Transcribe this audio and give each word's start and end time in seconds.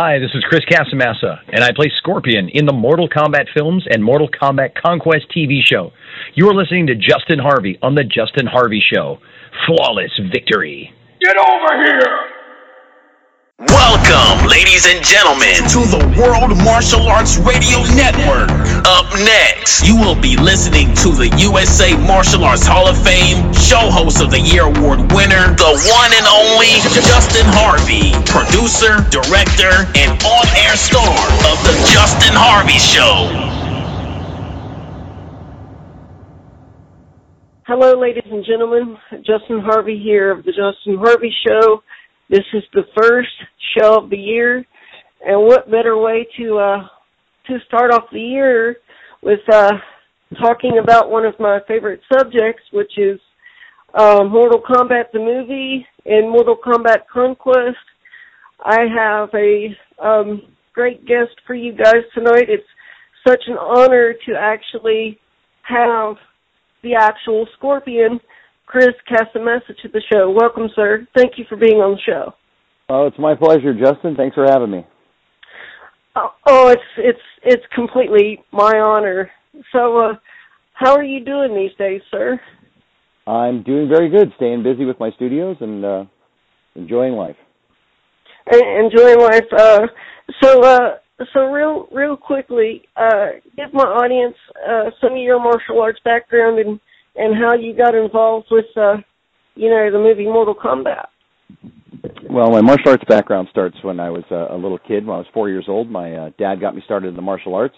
Hi, 0.00 0.20
this 0.20 0.30
is 0.32 0.44
Chris 0.48 0.62
Casamassa, 0.70 1.40
and 1.48 1.64
I 1.64 1.72
play 1.74 1.90
Scorpion 1.98 2.48
in 2.50 2.66
the 2.66 2.72
Mortal 2.72 3.08
Kombat 3.08 3.46
films 3.52 3.84
and 3.90 3.98
Mortal 4.04 4.28
Kombat 4.28 4.76
Conquest 4.80 5.26
TV 5.36 5.58
show. 5.60 5.90
You 6.34 6.48
are 6.48 6.54
listening 6.54 6.86
to 6.86 6.94
Justin 6.94 7.40
Harvey 7.40 7.80
on 7.82 7.96
The 7.96 8.04
Justin 8.04 8.46
Harvey 8.46 8.80
Show. 8.80 9.18
Flawless 9.66 10.12
victory. 10.32 10.94
Get 11.20 11.34
over 11.36 11.84
here! 11.84 12.37
Welcome, 13.58 14.46
ladies 14.46 14.86
and 14.86 15.02
gentlemen, 15.02 15.58
to 15.74 15.82
the 15.90 15.98
World 16.14 16.54
Martial 16.62 17.02
Arts 17.10 17.38
Radio 17.38 17.82
Network. 17.98 18.54
Up 18.86 19.10
next, 19.18 19.82
you 19.82 19.98
will 19.98 20.14
be 20.14 20.36
listening 20.36 20.94
to 21.02 21.10
the 21.10 21.26
USA 21.42 21.90
Martial 22.06 22.44
Arts 22.44 22.64
Hall 22.64 22.86
of 22.86 22.94
Fame 23.02 23.52
Show 23.52 23.90
Host 23.90 24.22
of 24.22 24.30
the 24.30 24.38
Year 24.38 24.62
Award 24.62 25.10
winner, 25.10 25.58
the 25.58 25.74
one 25.90 26.10
and 26.14 26.26
only 26.30 26.70
Justin 27.02 27.50
Harvey, 27.50 28.14
producer, 28.30 29.02
director, 29.10 29.90
and 29.98 30.14
on 30.22 30.46
air 30.62 30.78
star 30.78 31.18
of 31.50 31.58
The 31.66 31.74
Justin 31.90 32.38
Harvey 32.38 32.78
Show. 32.78 33.26
Hello, 37.66 37.98
ladies 37.98 38.30
and 38.30 38.44
gentlemen. 38.46 38.96
Justin 39.26 39.58
Harvey 39.58 39.98
here 39.98 40.30
of 40.30 40.44
The 40.44 40.52
Justin 40.52 40.96
Harvey 41.02 41.34
Show. 41.44 41.82
This 42.30 42.44
is 42.52 42.62
the 42.74 42.84
first 43.00 43.32
show 43.76 43.96
of 44.02 44.10
the 44.10 44.16
year, 44.18 44.64
and 45.24 45.46
what 45.46 45.70
better 45.70 45.96
way 45.96 46.26
to 46.38 46.58
uh, 46.58 46.86
to 47.46 47.58
start 47.66 47.90
off 47.90 48.04
the 48.12 48.20
year 48.20 48.76
with 49.22 49.40
uh, 49.50 49.72
talking 50.38 50.78
about 50.82 51.10
one 51.10 51.24
of 51.24 51.34
my 51.40 51.60
favorite 51.66 52.00
subjects, 52.12 52.62
which 52.70 52.92
is 52.98 53.18
uh, 53.94 54.24
Mortal 54.24 54.60
Kombat 54.60 55.10
the 55.12 55.18
movie 55.18 55.86
and 56.04 56.30
Mortal 56.30 56.56
Kombat 56.62 57.06
Conquest. 57.10 57.78
I 58.62 58.80
have 58.94 59.30
a 59.34 59.76
um, 60.04 60.42
great 60.74 61.06
guest 61.06 61.32
for 61.46 61.54
you 61.54 61.72
guys 61.72 62.04
tonight. 62.14 62.48
It's 62.48 62.62
such 63.26 63.42
an 63.46 63.56
honor 63.56 64.12
to 64.26 64.34
actually 64.38 65.18
have 65.62 66.16
the 66.82 66.94
actual 66.94 67.46
Scorpion 67.56 68.20
Chris 68.68 68.90
Casamassa 69.10 69.74
to 69.80 69.88
the 69.88 70.02
show. 70.12 70.30
Welcome, 70.30 70.68
sir. 70.76 71.08
Thank 71.16 71.38
you 71.38 71.46
for 71.48 71.56
being 71.56 71.78
on 71.78 71.92
the 71.92 72.00
show. 72.04 72.34
Oh, 72.90 73.06
it's 73.06 73.18
my 73.18 73.34
pleasure, 73.34 73.72
Justin. 73.72 74.14
Thanks 74.14 74.34
for 74.34 74.44
having 74.44 74.70
me. 74.70 74.86
Oh, 76.14 76.28
oh 76.46 76.68
it's 76.68 76.82
it's 76.98 77.18
it's 77.44 77.62
completely 77.74 78.44
my 78.52 78.78
honor. 78.78 79.30
So, 79.72 79.96
uh, 79.96 80.12
how 80.74 80.94
are 80.94 81.02
you 81.02 81.24
doing 81.24 81.54
these 81.54 81.76
days, 81.78 82.02
sir? 82.10 82.38
I'm 83.26 83.62
doing 83.62 83.88
very 83.88 84.10
good. 84.10 84.32
Staying 84.36 84.62
busy 84.62 84.84
with 84.84 85.00
my 85.00 85.12
studios 85.12 85.56
and 85.60 85.84
uh, 85.84 86.04
enjoying 86.74 87.14
life. 87.14 87.36
Enjoying 88.52 89.20
life. 89.20 89.48
Uh, 89.50 89.86
so, 90.42 90.62
uh, 90.62 90.96
so 91.32 91.46
real 91.46 91.88
real 91.90 92.18
quickly, 92.18 92.82
uh, 92.96 93.28
give 93.56 93.72
my 93.72 93.84
audience 93.84 94.36
uh, 94.68 94.90
some 95.00 95.12
of 95.12 95.18
your 95.18 95.42
martial 95.42 95.80
arts 95.80 96.00
background 96.04 96.58
and 96.58 96.78
and 97.18 97.34
how 97.34 97.54
you 97.54 97.76
got 97.76 97.94
involved 97.94 98.46
with, 98.50 98.66
uh, 98.76 98.96
you 99.54 99.68
know, 99.68 99.90
the 99.90 99.98
movie 99.98 100.24
Mortal 100.24 100.54
Kombat. 100.54 101.06
Well, 102.30 102.50
my 102.50 102.60
martial 102.60 102.92
arts 102.92 103.04
background 103.08 103.48
starts 103.50 103.76
when 103.82 103.98
I 103.98 104.10
was 104.10 104.22
a, 104.30 104.54
a 104.54 104.56
little 104.56 104.78
kid. 104.78 105.04
When 105.04 105.16
I 105.16 105.18
was 105.18 105.26
four 105.34 105.48
years 105.48 105.66
old, 105.68 105.90
my 105.90 106.14
uh, 106.14 106.30
dad 106.38 106.60
got 106.60 106.76
me 106.76 106.82
started 106.84 107.08
in 107.08 107.16
the 107.16 107.22
martial 107.22 107.54
arts, 107.54 107.74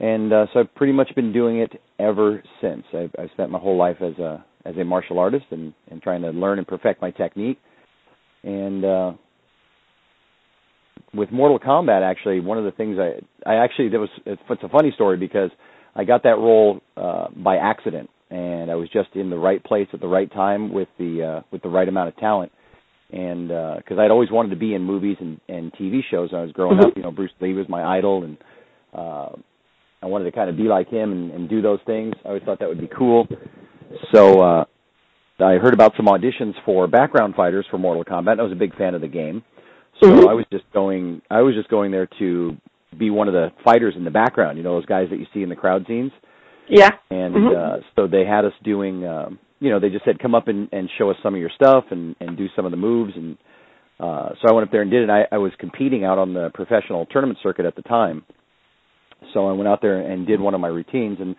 and 0.00 0.32
uh, 0.32 0.46
so 0.52 0.60
I've 0.60 0.74
pretty 0.74 0.92
much 0.92 1.10
been 1.16 1.32
doing 1.32 1.60
it 1.60 1.72
ever 1.98 2.42
since. 2.60 2.84
I've, 2.92 3.10
I've 3.18 3.30
spent 3.32 3.50
my 3.50 3.58
whole 3.58 3.76
life 3.76 3.96
as 4.00 4.18
a 4.18 4.44
as 4.64 4.76
a 4.76 4.84
martial 4.84 5.18
artist 5.18 5.46
and 5.50 5.72
and 5.90 6.02
trying 6.02 6.22
to 6.22 6.30
learn 6.30 6.58
and 6.58 6.66
perfect 6.66 7.00
my 7.00 7.10
technique. 7.10 7.58
And 8.42 8.84
uh, 8.84 9.12
with 11.14 11.30
Mortal 11.30 11.58
Kombat, 11.58 12.02
actually, 12.02 12.40
one 12.40 12.58
of 12.58 12.64
the 12.64 12.72
things 12.72 12.98
I 12.98 13.20
I 13.48 13.64
actually 13.64 13.88
there 13.88 14.00
was 14.00 14.10
it's, 14.26 14.42
it's 14.50 14.62
a 14.62 14.68
funny 14.68 14.92
story 14.94 15.16
because 15.16 15.50
I 15.94 16.04
got 16.04 16.24
that 16.24 16.36
role 16.36 16.80
uh, 16.96 17.28
by 17.34 17.56
accident 17.56 18.10
and 18.30 18.70
I 18.70 18.74
was 18.74 18.88
just 18.90 19.10
in 19.14 19.30
the 19.30 19.38
right 19.38 19.62
place 19.62 19.88
at 19.92 20.00
the 20.00 20.08
right 20.08 20.30
time 20.32 20.72
with 20.72 20.88
the 20.98 21.38
uh, 21.38 21.42
with 21.50 21.62
the 21.62 21.68
right 21.68 21.88
amount 21.88 22.08
of 22.08 22.16
talent. 22.16 22.52
And 23.10 23.48
because 23.48 23.96
uh, 23.96 24.02
I'd 24.02 24.10
always 24.10 24.30
wanted 24.30 24.50
to 24.50 24.56
be 24.56 24.74
in 24.74 24.82
movies 24.82 25.16
and, 25.18 25.40
and 25.48 25.72
TV 25.72 26.00
shows 26.10 26.30
when 26.30 26.42
I 26.42 26.44
was 26.44 26.52
growing 26.52 26.76
mm-hmm. 26.76 26.88
up, 26.88 26.96
you 26.96 27.02
know, 27.02 27.10
Bruce 27.10 27.30
Lee 27.40 27.54
was 27.54 27.66
my 27.66 27.96
idol, 27.96 28.24
and 28.24 28.36
uh, 28.92 29.30
I 30.02 30.06
wanted 30.06 30.24
to 30.24 30.32
kind 30.32 30.50
of 30.50 30.58
be 30.58 30.64
like 30.64 30.90
him 30.90 31.12
and, 31.12 31.30
and 31.30 31.48
do 31.48 31.62
those 31.62 31.80
things. 31.86 32.14
I 32.24 32.28
always 32.28 32.42
thought 32.42 32.58
that 32.58 32.68
would 32.68 32.80
be 32.80 32.90
cool. 32.96 33.26
So 34.12 34.42
uh, 34.42 34.64
I 35.40 35.54
heard 35.54 35.72
about 35.72 35.94
some 35.96 36.06
auditions 36.06 36.52
for 36.66 36.86
background 36.86 37.34
fighters 37.34 37.66
for 37.70 37.78
Mortal 37.78 38.04
Kombat. 38.04 38.40
I 38.40 38.42
was 38.42 38.52
a 38.52 38.56
big 38.56 38.76
fan 38.76 38.94
of 38.94 39.00
the 39.00 39.08
game, 39.08 39.42
so 40.02 40.10
mm-hmm. 40.10 40.28
I 40.28 40.34
was 40.34 40.44
just 40.52 40.64
going. 40.74 41.22
I 41.30 41.40
was 41.40 41.54
just 41.54 41.70
going 41.70 41.90
there 41.90 42.08
to 42.18 42.58
be 42.98 43.08
one 43.08 43.28
of 43.28 43.34
the 43.34 43.52
fighters 43.64 43.94
in 43.96 44.04
the 44.04 44.10
background. 44.10 44.58
You 44.58 44.64
know, 44.64 44.74
those 44.74 44.86
guys 44.86 45.06
that 45.10 45.18
you 45.18 45.26
see 45.32 45.42
in 45.42 45.48
the 45.48 45.56
crowd 45.56 45.86
scenes. 45.88 46.12
Yeah. 46.68 46.90
And 47.10 47.34
mm-hmm. 47.34 47.56
uh, 47.56 47.86
so 47.96 48.06
they 48.06 48.24
had 48.24 48.44
us 48.44 48.52
doing, 48.64 49.06
um, 49.06 49.38
you 49.60 49.70
know, 49.70 49.80
they 49.80 49.88
just 49.88 50.04
said, 50.04 50.18
come 50.18 50.34
up 50.34 50.48
and, 50.48 50.68
and 50.72 50.88
show 50.98 51.10
us 51.10 51.16
some 51.22 51.34
of 51.34 51.40
your 51.40 51.50
stuff 51.54 51.84
and, 51.90 52.14
and 52.20 52.36
do 52.36 52.46
some 52.54 52.64
of 52.64 52.70
the 52.70 52.76
moves. 52.76 53.12
And 53.16 53.36
uh, 53.98 54.30
so 54.40 54.48
I 54.48 54.52
went 54.52 54.66
up 54.66 54.72
there 54.72 54.82
and 54.82 54.90
did 54.90 55.02
it. 55.02 55.10
I, 55.10 55.24
I 55.32 55.38
was 55.38 55.52
competing 55.58 56.04
out 56.04 56.18
on 56.18 56.34
the 56.34 56.50
professional 56.54 57.06
tournament 57.06 57.38
circuit 57.42 57.66
at 57.66 57.76
the 57.76 57.82
time. 57.82 58.24
So 59.34 59.48
I 59.48 59.52
went 59.52 59.68
out 59.68 59.80
there 59.82 60.00
and 60.00 60.26
did 60.26 60.40
one 60.40 60.54
of 60.54 60.60
my 60.60 60.68
routines. 60.68 61.18
And 61.20 61.34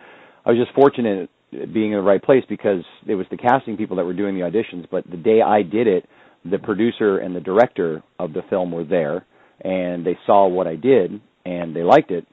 I 0.46 0.52
was 0.52 0.60
just 0.60 0.76
fortunate 0.76 1.30
being 1.52 1.92
in 1.92 1.98
the 1.98 2.04
right 2.04 2.22
place 2.22 2.44
because 2.48 2.84
it 3.08 3.16
was 3.16 3.26
the 3.32 3.38
casting 3.38 3.78
people 3.78 3.98
that 3.98 4.06
were 4.06 4.14
doing 4.14 4.36
the 4.36 4.42
auditions. 4.42 4.88
But 4.92 5.10
the 5.10 5.18
day 5.18 5.42
I 5.42 5.64
did 5.64 5.88
it, 5.88 6.06
the 6.50 6.60
producer 6.60 7.18
and 7.18 7.36
the 7.36 7.42
director 7.42 8.04
of 8.18 8.34
the 8.34 8.42
film 8.50 8.72
were 8.72 8.84
there 8.86 9.26
and 9.62 10.06
they 10.06 10.18
saw 10.26 10.48
what 10.48 10.68
I 10.68 10.76
did 10.76 11.20
and 11.46 11.76
they 11.76 11.84
liked 11.84 12.12
it 12.12 12.26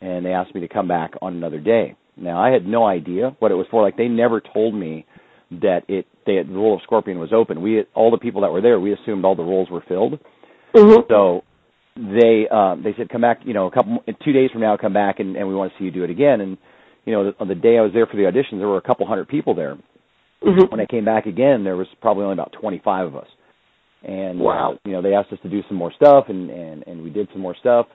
and 0.00 0.24
they 0.24 0.30
asked 0.30 0.54
me 0.54 0.60
to 0.60 0.68
come 0.68 0.86
back 0.86 1.12
on 1.20 1.34
another 1.34 1.58
day. 1.58 1.96
Now 2.20 2.42
I 2.42 2.50
had 2.50 2.66
no 2.66 2.86
idea 2.86 3.36
what 3.38 3.50
it 3.50 3.54
was 3.54 3.66
for. 3.70 3.82
Like 3.82 3.96
they 3.96 4.08
never 4.08 4.40
told 4.40 4.74
me 4.74 5.06
that 5.50 5.82
it 5.88 6.06
they 6.26 6.36
had, 6.36 6.48
the 6.48 6.52
role 6.52 6.74
of 6.74 6.82
Scorpion 6.82 7.18
was 7.18 7.32
open. 7.32 7.62
We 7.62 7.84
all 7.94 8.10
the 8.10 8.18
people 8.18 8.42
that 8.42 8.52
were 8.52 8.60
there, 8.60 8.78
we 8.78 8.92
assumed 8.92 9.24
all 9.24 9.34
the 9.34 9.42
roles 9.42 9.70
were 9.70 9.82
filled. 9.88 10.18
Mm-hmm. 10.74 11.02
So 11.08 11.44
they 11.96 12.46
uh, 12.50 12.76
they 12.76 12.94
said 12.96 13.08
come 13.08 13.22
back, 13.22 13.40
you 13.44 13.54
know, 13.54 13.66
a 13.66 13.70
couple 13.70 13.98
two 14.24 14.32
days 14.32 14.50
from 14.50 14.60
now, 14.60 14.76
come 14.76 14.92
back 14.92 15.20
and, 15.20 15.36
and 15.36 15.48
we 15.48 15.54
want 15.54 15.72
to 15.72 15.78
see 15.78 15.84
you 15.84 15.90
do 15.90 16.04
it 16.04 16.10
again. 16.10 16.40
And 16.40 16.58
you 17.04 17.12
know, 17.12 17.32
on 17.40 17.48
the 17.48 17.54
day 17.54 17.78
I 17.78 17.82
was 17.82 17.92
there 17.94 18.06
for 18.06 18.16
the 18.16 18.24
auditions, 18.24 18.58
there 18.58 18.68
were 18.68 18.76
a 18.76 18.82
couple 18.82 19.06
hundred 19.06 19.28
people 19.28 19.54
there. 19.54 19.76
Mm-hmm. 20.44 20.70
When 20.70 20.80
I 20.80 20.86
came 20.86 21.04
back 21.04 21.26
again, 21.26 21.64
there 21.64 21.76
was 21.76 21.88
probably 22.00 22.24
only 22.24 22.34
about 22.34 22.54
25 22.60 23.06
of 23.06 23.16
us. 23.16 23.26
And 24.02 24.38
wow. 24.38 24.74
uh, 24.74 24.76
you 24.84 24.92
know, 24.92 25.02
they 25.02 25.14
asked 25.14 25.32
us 25.32 25.38
to 25.42 25.48
do 25.48 25.62
some 25.66 25.76
more 25.76 25.92
stuff, 25.96 26.26
and 26.28 26.50
and 26.50 26.86
and 26.86 27.02
we 27.02 27.10
did 27.10 27.28
some 27.32 27.42
more 27.42 27.56
stuff 27.58 27.86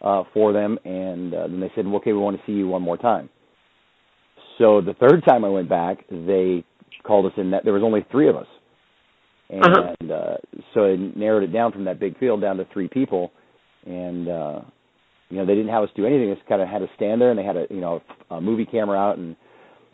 uh, 0.00 0.22
for 0.32 0.52
them. 0.52 0.78
And 0.84 1.34
uh, 1.34 1.46
then 1.48 1.60
they 1.60 1.70
said, 1.74 1.86
well, 1.86 1.96
okay, 1.96 2.12
we 2.12 2.18
want 2.18 2.38
to 2.38 2.42
see 2.46 2.52
you 2.52 2.68
one 2.68 2.82
more 2.82 2.96
time. 2.96 3.28
So 4.62 4.80
the 4.80 4.94
third 4.94 5.24
time 5.24 5.44
I 5.44 5.48
went 5.48 5.68
back, 5.68 6.04
they 6.08 6.64
called 7.02 7.26
us 7.26 7.32
in 7.36 7.50
that 7.50 7.64
there 7.64 7.72
was 7.72 7.82
only 7.82 8.06
three 8.12 8.28
of 8.28 8.36
us, 8.36 8.46
and 9.50 9.64
uh-huh. 9.64 10.14
uh, 10.14 10.36
so 10.72 10.84
it 10.84 11.16
narrowed 11.16 11.42
it 11.42 11.52
down 11.52 11.72
from 11.72 11.84
that 11.86 11.98
big 11.98 12.16
field 12.18 12.40
down 12.40 12.58
to 12.58 12.66
three 12.72 12.86
people, 12.86 13.32
and 13.84 14.28
uh, 14.28 14.60
you 15.30 15.38
know 15.38 15.44
they 15.44 15.56
didn't 15.56 15.70
have 15.70 15.82
us 15.82 15.88
do 15.96 16.06
anything. 16.06 16.28
They 16.28 16.36
just 16.36 16.48
kind 16.48 16.62
of 16.62 16.68
had 16.68 16.80
us 16.80 16.88
stand 16.94 17.20
there, 17.20 17.30
and 17.30 17.38
they 17.38 17.42
had 17.42 17.56
a 17.56 17.66
you 17.70 17.80
know 17.80 18.02
a 18.30 18.40
movie 18.40 18.64
camera 18.64 18.96
out, 18.96 19.18
and 19.18 19.34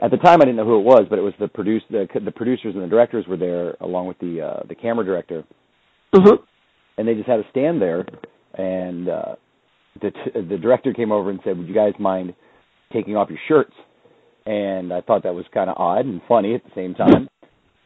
at 0.02 0.10
the 0.10 0.18
time 0.18 0.42
I 0.42 0.44
didn't 0.44 0.56
know 0.56 0.66
who 0.66 0.80
it 0.80 0.84
was, 0.84 1.06
but 1.08 1.18
it 1.18 1.22
was 1.22 1.32
the 1.40 1.48
produce 1.48 1.82
the 1.88 2.06
the 2.22 2.30
producers 2.30 2.74
and 2.74 2.84
the 2.84 2.88
directors 2.88 3.26
were 3.26 3.38
there 3.38 3.74
along 3.80 4.06
with 4.06 4.18
the 4.18 4.42
uh, 4.42 4.66
the 4.68 4.74
camera 4.74 5.02
director, 5.02 5.44
mm-hmm. 6.14 6.42
and 6.98 7.08
they 7.08 7.14
just 7.14 7.26
had 7.26 7.40
us 7.40 7.46
stand 7.50 7.80
there, 7.80 8.04
and 8.52 9.08
uh, 9.08 9.34
the 10.02 10.10
t- 10.10 10.40
the 10.46 10.58
director 10.58 10.92
came 10.92 11.10
over 11.10 11.30
and 11.30 11.40
said, 11.42 11.56
"Would 11.56 11.68
you 11.68 11.74
guys 11.74 11.94
mind 11.98 12.34
taking 12.92 13.16
off 13.16 13.30
your 13.30 13.40
shirts?" 13.48 13.72
And 14.48 14.94
I 14.94 15.02
thought 15.02 15.24
that 15.24 15.34
was 15.34 15.44
kind 15.52 15.68
of 15.68 15.76
odd 15.76 16.06
and 16.06 16.22
funny 16.26 16.54
at 16.54 16.64
the 16.64 16.70
same 16.74 16.94
time. 16.94 17.28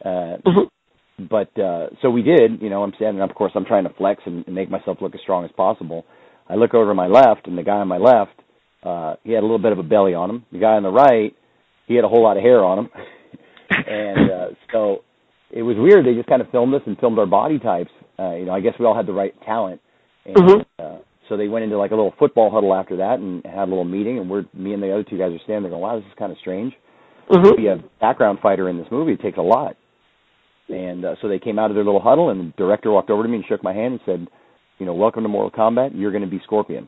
Uh, 0.03 0.37
mm-hmm. 0.47 1.25
but 1.29 1.59
uh, 1.61 1.87
so 2.01 2.09
we 2.09 2.23
did. 2.23 2.61
You 2.61 2.69
know, 2.69 2.83
I'm 2.83 2.93
standing 2.95 3.21
up. 3.21 3.29
Of 3.29 3.35
course, 3.35 3.51
I'm 3.53 3.65
trying 3.65 3.83
to 3.83 3.93
flex 3.93 4.21
and, 4.25 4.45
and 4.45 4.55
make 4.55 4.71
myself 4.71 4.99
look 5.01 5.13
as 5.13 5.21
strong 5.21 5.43
as 5.43 5.51
possible. 5.57 6.05
I 6.47 6.55
look 6.55 6.73
over 6.73 6.91
to 6.91 6.95
my 6.95 7.07
left, 7.07 7.47
and 7.47 7.57
the 7.57 7.63
guy 7.63 7.77
on 7.77 7.87
my 7.89 7.97
left, 7.97 8.39
uh, 8.83 9.15
he 9.23 9.33
had 9.33 9.39
a 9.39 9.45
little 9.45 9.59
bit 9.59 9.73
of 9.73 9.79
a 9.79 9.83
belly 9.83 10.13
on 10.13 10.29
him. 10.29 10.45
The 10.53 10.59
guy 10.59 10.73
on 10.73 10.83
the 10.83 10.89
right, 10.89 11.35
he 11.87 11.95
had 11.95 12.05
a 12.05 12.09
whole 12.09 12.23
lot 12.23 12.37
of 12.37 12.43
hair 12.43 12.63
on 12.63 12.79
him, 12.79 12.89
and 13.69 14.31
uh, 14.31 14.47
so 14.71 15.03
it 15.51 15.63
was 15.63 15.75
weird. 15.77 16.05
They 16.05 16.15
just 16.15 16.29
kind 16.29 16.41
of 16.41 16.49
filmed 16.49 16.73
us 16.75 16.81
and 16.85 16.97
filmed 16.97 17.19
our 17.19 17.25
body 17.25 17.59
types. 17.59 17.91
Uh, 18.17 18.35
you 18.35 18.45
know, 18.45 18.53
I 18.53 18.61
guess 18.61 18.73
we 18.79 18.85
all 18.85 18.95
had 18.95 19.05
the 19.05 19.13
right 19.13 19.33
talent. 19.45 19.81
And, 20.25 20.35
mm-hmm. 20.35 20.61
So 21.33 21.37
they 21.37 21.47
went 21.47 21.63
into 21.63 21.77
like 21.79 21.89
a 21.89 21.95
little 21.95 22.13
football 22.19 22.51
huddle 22.51 22.75
after 22.75 22.97
that 22.97 23.17
and 23.17 23.43
had 23.43 23.67
a 23.67 23.71
little 23.71 23.83
meeting. 23.83 24.19
And 24.19 24.29
we're 24.29 24.45
me 24.53 24.73
and 24.73 24.83
the 24.83 24.93
other 24.93 25.03
two 25.03 25.17
guys 25.17 25.31
are 25.31 25.41
standing 25.43 25.63
there 25.63 25.71
going, 25.71 25.81
"Wow, 25.81 25.95
this 25.95 26.05
is 26.05 26.13
kind 26.17 26.31
of 26.31 26.37
strange." 26.37 26.73
Mm-hmm. 27.31 27.49
To 27.49 27.55
be 27.55 27.67
a 27.67 27.77
background 27.99 28.39
fighter 28.43 28.69
in 28.69 28.77
this 28.77 28.87
movie 28.91 29.13
it 29.13 29.21
takes 29.21 29.37
a 29.37 29.41
lot. 29.41 29.75
And 30.69 31.03
uh, 31.03 31.15
so 31.21 31.27
they 31.27 31.39
came 31.39 31.57
out 31.57 31.71
of 31.71 31.75
their 31.75 31.83
little 31.83 32.01
huddle, 32.01 32.29
and 32.29 32.39
the 32.39 32.53
director 32.57 32.91
walked 32.91 33.09
over 33.09 33.23
to 33.23 33.29
me 33.29 33.37
and 33.37 33.45
shook 33.47 33.63
my 33.63 33.73
hand 33.73 33.93
and 33.93 34.01
said, 34.05 34.27
"You 34.77 34.85
know, 34.85 34.93
welcome 34.93 35.23
to 35.23 35.29
Mortal 35.29 35.51
Kombat. 35.51 35.91
You're 35.95 36.11
going 36.11 36.23
to 36.23 36.29
be 36.29 36.41
Scorpion." 36.43 36.87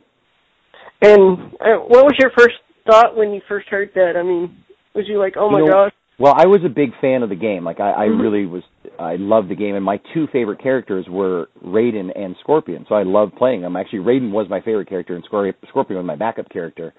And 1.02 1.52
uh, 1.60 1.82
what 1.88 2.04
was 2.04 2.14
your 2.18 2.30
first 2.38 2.54
thought 2.88 3.16
when 3.16 3.32
you 3.32 3.40
first 3.48 3.68
heard 3.68 3.90
that? 3.94 4.12
I 4.16 4.22
mean, 4.22 4.56
was 4.94 5.06
you 5.08 5.18
like, 5.18 5.34
"Oh 5.36 5.50
my 5.50 5.58
you 5.58 5.66
know, 5.66 5.72
gosh"? 5.72 5.92
Well, 6.18 6.32
I 6.34 6.46
was 6.46 6.60
a 6.64 6.70
big 6.70 6.92
fan 7.00 7.22
of 7.22 7.28
the 7.28 7.36
game. 7.36 7.64
Like 7.64 7.78
I, 7.80 7.92
I 7.92 8.06
Mhm. 8.08 8.20
really 8.20 8.46
was. 8.46 8.62
I 8.98 9.16
loved 9.16 9.50
the 9.50 9.54
game, 9.54 9.74
and 9.74 9.84
my 9.84 9.98
two 10.14 10.26
favorite 10.28 10.58
characters 10.58 11.06
were 11.08 11.48
Raiden 11.62 12.10
and 12.16 12.34
Scorpion. 12.40 12.86
So 12.88 12.94
I 12.94 13.02
loved 13.02 13.36
playing 13.36 13.60
them. 13.60 13.76
Actually, 13.76 13.98
Raiden 13.98 14.30
was 14.30 14.48
my 14.48 14.60
favorite 14.60 14.88
character, 14.88 15.14
and 15.14 15.24
Scorpion 15.24 15.98
was 15.98 16.06
my 16.06 16.16
backup 16.16 16.48
character. 16.48 16.94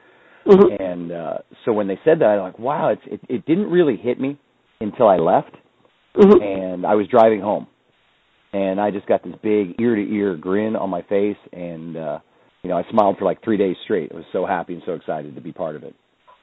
Mhm. 0.46 0.80
And 0.80 1.12
uh, 1.12 1.38
so 1.66 1.74
when 1.74 1.88
they 1.88 2.00
said 2.06 2.20
that, 2.20 2.28
I'm 2.38 2.42
like, 2.42 2.60
wow, 2.60 2.90
it's, 2.90 3.02
it 3.08 3.20
it 3.28 3.46
didn't 3.46 3.72
really 3.72 3.96
hit 3.98 4.20
me 4.20 4.38
until 4.80 5.08
I 5.08 5.18
left, 5.18 5.54
Mhm. 6.16 6.42
and 6.42 6.86
I 6.86 6.94
was 6.94 7.08
driving 7.08 7.42
home, 7.42 7.66
and 8.54 8.80
I 8.80 8.92
just 8.92 9.08
got 9.08 9.24
this 9.24 9.36
big 9.42 9.82
ear 9.82 9.96
to 9.96 10.14
ear 10.14 10.36
grin 10.36 10.76
on 10.76 10.90
my 10.92 11.02
face, 11.02 11.38
and 11.52 11.98
uh, 11.98 12.20
you 12.62 12.70
know, 12.70 12.78
I 12.78 12.84
smiled 12.92 13.18
for 13.18 13.26
like 13.26 13.42
three 13.42 13.58
days 13.58 13.76
straight. 13.84 14.12
I 14.14 14.18
was 14.18 14.26
so 14.32 14.46
happy 14.46 14.74
and 14.76 14.84
so 14.86 14.94
excited 14.94 15.34
to 15.36 15.42
be 15.42 15.52
part 15.52 15.76
of 15.76 15.84
it. 15.84 15.96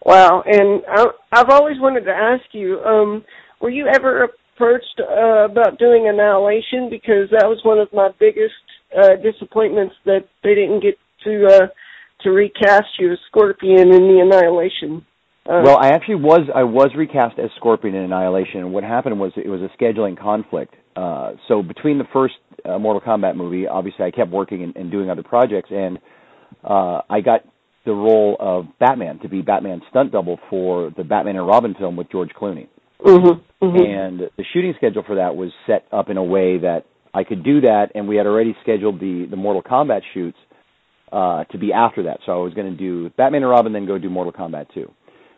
Wow, 0.04 0.42
and 0.46 0.82
I, 0.88 1.06
I've 1.32 1.50
always 1.50 1.80
wanted 1.80 2.04
to 2.04 2.10
ask 2.10 2.44
you, 2.52 2.80
um, 2.80 3.24
were 3.60 3.70
you 3.70 3.86
ever 3.86 4.24
approached 4.24 5.00
uh, 5.00 5.46
about 5.46 5.78
doing 5.78 6.08
Annihilation? 6.08 6.90
Because 6.90 7.30
that 7.30 7.46
was 7.46 7.60
one 7.62 7.78
of 7.78 7.88
my 7.92 8.10
biggest 8.20 8.52
uh, 8.96 9.16
disappointments 9.22 9.94
that 10.04 10.28
they 10.42 10.54
didn't 10.54 10.80
get 10.80 10.94
to 11.24 11.46
uh, 11.46 11.66
to 12.22 12.30
recast 12.30 12.88
you 12.98 13.12
as 13.12 13.18
Scorpion 13.28 13.92
in 13.92 14.02
the 14.08 14.20
Annihilation. 14.22 15.04
Uh, 15.46 15.62
Well, 15.64 15.78
I 15.78 15.88
actually 15.88 16.16
was 16.16 16.42
I 16.54 16.64
was 16.64 16.90
recast 16.96 17.38
as 17.38 17.50
Scorpion 17.56 17.94
in 17.94 18.04
Annihilation, 18.04 18.60
and 18.60 18.72
what 18.72 18.84
happened 18.84 19.18
was 19.18 19.32
it 19.36 19.48
was 19.48 19.60
a 19.62 19.82
scheduling 19.82 20.18
conflict. 20.18 20.74
Uh, 20.96 21.32
so 21.48 21.62
between 21.62 21.98
the 21.98 22.06
first 22.12 22.34
uh, 22.64 22.78
Mortal 22.78 23.00
Kombat 23.00 23.36
movie, 23.36 23.66
obviously 23.66 24.04
I 24.04 24.10
kept 24.10 24.30
working 24.30 24.62
and, 24.62 24.76
and 24.76 24.90
doing 24.90 25.10
other 25.10 25.22
projects, 25.22 25.70
and 25.70 25.98
uh, 26.62 27.00
I 27.10 27.20
got 27.20 27.40
the 27.84 27.92
role 27.92 28.36
of 28.40 28.66
Batman 28.78 29.18
to 29.20 29.28
be 29.28 29.42
Batman's 29.42 29.82
stunt 29.90 30.12
double 30.12 30.38
for 30.50 30.90
the 30.96 31.04
Batman 31.04 31.36
and 31.36 31.46
Robin 31.46 31.74
film 31.74 31.96
with 31.96 32.10
George 32.10 32.30
Clooney. 32.40 32.68
mhm, 33.02 33.40
mhm. 33.60 33.86
And 33.86 34.20
the 34.36 34.44
shooting 34.52 34.72
schedule 34.76 35.02
for 35.02 35.16
that 35.16 35.36
was 35.36 35.50
set 35.66 35.84
up 35.92 36.08
in 36.08 36.16
a 36.16 36.24
way 36.24 36.58
that 36.58 36.84
I 37.12 37.22
could 37.24 37.42
do 37.44 37.60
that, 37.60 37.92
and 37.94 38.08
we 38.08 38.16
had 38.16 38.26
already 38.26 38.56
scheduled 38.62 38.98
the 39.00 39.26
the 39.26 39.36
Mortal 39.36 39.62
Kombat 39.62 40.02
shoots 40.14 40.38
uh, 41.12 41.44
to 41.44 41.58
be 41.58 41.72
after 41.72 42.02
that. 42.04 42.20
So 42.26 42.32
I 42.32 42.42
was 42.42 42.54
going 42.54 42.70
to 42.70 42.76
do 42.76 43.10
Batman 43.10 43.42
and 43.42 43.50
Robin, 43.50 43.72
then 43.72 43.86
go 43.86 43.98
do 43.98 44.10
Mortal 44.10 44.32
Kombat 44.32 44.66
2. 44.74 44.90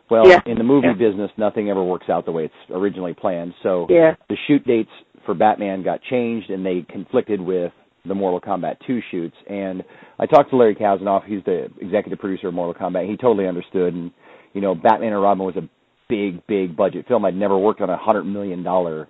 Well, 0.09 0.27
Yeah. 0.27 0.39
in 0.45 0.57
the 0.57 0.63
movie 0.63 0.87
Yeah. 0.87 0.93
business, 0.93 1.29
nothing 1.37 1.69
ever 1.69 1.83
works 1.83 2.09
out 2.09 2.25
the 2.25 2.31
way 2.31 2.45
it's 2.45 2.71
originally 2.71 3.13
planned. 3.13 3.53
So 3.61 3.85
yeah, 3.89 4.15
the 4.29 4.37
shoot 4.47 4.65
dates 4.65 4.89
for 5.25 5.33
Batman 5.35 5.83
got 5.83 6.01
changed, 6.03 6.49
and 6.49 6.65
they 6.65 6.81
conflicted 6.83 7.41
with 7.41 7.73
the 8.07 8.15
Mortal 8.15 8.41
Kombat 8.41 8.77
2 8.85 8.99
shoots. 9.11 9.35
And 9.49 9.83
I 10.19 10.25
talked 10.25 10.49
to 10.51 10.55
Larry 10.57 10.75
Kasanoff, 10.75 11.25
he's 11.25 11.43
the 11.45 11.67
executive 11.79 12.19
producer 12.19 12.47
of 12.47 12.53
Mortal 12.53 12.79
Kombat. 12.79 13.09
He 13.09 13.17
totally 13.17 13.47
understood, 13.47 13.93
and 13.93 14.11
you 14.53 14.61
know, 14.61 14.75
Batman 14.75 15.13
and 15.13 15.21
Robin 15.21 15.45
was 15.45 15.55
a 15.55 15.69
big, 16.09 16.45
big 16.47 16.75
budget 16.75 17.07
film. 17.07 17.25
I'd 17.25 17.35
never 17.35 17.57
worked 17.57 17.81
on 17.81 17.89
a 17.89 17.97
hundred 17.97 18.23
million 18.23 18.63
dollar 18.63 19.07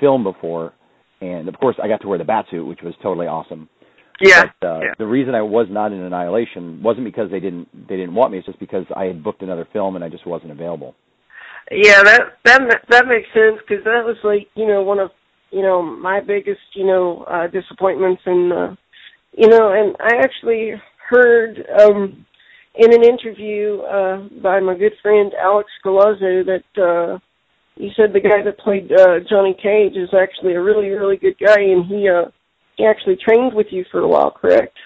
film 0.00 0.22
before, 0.24 0.72
and 1.20 1.48
of 1.48 1.54
course, 1.58 1.76
I 1.82 1.88
got 1.88 2.00
to 2.02 2.08
wear 2.08 2.18
the 2.18 2.24
bat 2.24 2.46
suit, 2.50 2.66
which 2.66 2.80
was 2.82 2.94
totally 3.02 3.26
awesome. 3.26 3.68
yeah, 4.20 4.44
But, 4.60 4.66
uh, 4.66 4.80
yeah. 4.80 4.94
The 4.98 5.06
reason 5.06 5.34
I 5.34 5.42
was 5.42 5.66
not 5.70 5.92
in 5.92 6.00
Annihilation 6.00 6.82
wasn't 6.82 7.06
because 7.06 7.30
they 7.30 7.40
didn't 7.40 7.68
they 7.88 7.96
didn't 7.96 8.14
want 8.14 8.32
me. 8.32 8.38
It's 8.38 8.46
just 8.46 8.60
because 8.60 8.84
I 8.94 9.04
had 9.04 9.24
booked 9.24 9.42
another 9.42 9.66
film 9.72 9.96
and 9.96 10.04
I 10.04 10.08
just 10.08 10.26
wasn't 10.26 10.52
available. 10.52 10.94
Yeah, 11.70 12.02
that 12.02 12.20
that 12.44 12.60
that 12.90 13.06
makes 13.06 13.28
sense 13.32 13.58
because 13.66 13.84
that 13.84 14.04
was 14.04 14.16
like 14.22 14.48
you 14.54 14.66
know 14.66 14.82
one 14.82 14.98
of 14.98 15.10
you 15.54 15.62
know 15.62 15.82
my 15.82 16.20
biggest 16.20 16.60
you 16.74 16.86
know 16.86 17.24
uh 17.30 17.46
disappointments 17.46 18.22
and 18.26 18.52
uh 18.52 18.74
you 19.36 19.48
know 19.48 19.72
and 19.72 19.96
I 20.00 20.16
actually 20.22 20.72
heard 21.08 21.64
um 21.80 22.26
in 22.74 22.92
an 22.92 23.04
interview 23.04 23.80
uh 23.82 24.28
by 24.42 24.60
my 24.60 24.76
good 24.76 24.94
friend 25.02 25.32
Alex 25.40 25.68
Galazzo 25.84 26.44
that 26.52 26.82
uh 26.82 27.18
he 27.76 27.90
said 27.96 28.12
the 28.12 28.20
guy 28.20 28.42
that 28.44 28.58
played 28.58 28.90
uh 28.92 29.20
Johnny 29.30 29.54
Cage 29.54 29.96
is 29.96 30.10
actually 30.12 30.54
a 30.54 30.62
really 30.62 30.88
really 30.88 31.16
good 31.16 31.36
guy 31.38 31.60
and 31.60 31.86
he 31.86 32.08
uh 32.08 32.30
he 32.76 32.84
actually 32.84 33.16
trained 33.24 33.54
with 33.54 33.68
you 33.70 33.84
for 33.92 34.00
a 34.00 34.08
while, 34.08 34.32
correct? 34.32 34.76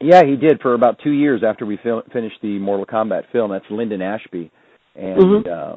Yeah, 0.00 0.22
he 0.24 0.36
did 0.36 0.60
for 0.60 0.74
about 0.74 0.98
two 1.02 1.12
years 1.12 1.42
after 1.46 1.64
we 1.64 1.78
fil- 1.82 2.02
finished 2.12 2.38
the 2.42 2.58
Mortal 2.58 2.84
Kombat 2.86 3.22
film. 3.32 3.52
That's 3.52 3.64
Linden 3.70 4.02
Ashby, 4.02 4.50
and 4.96 5.44
Mhm. 5.44 5.48
uh, 5.48 5.76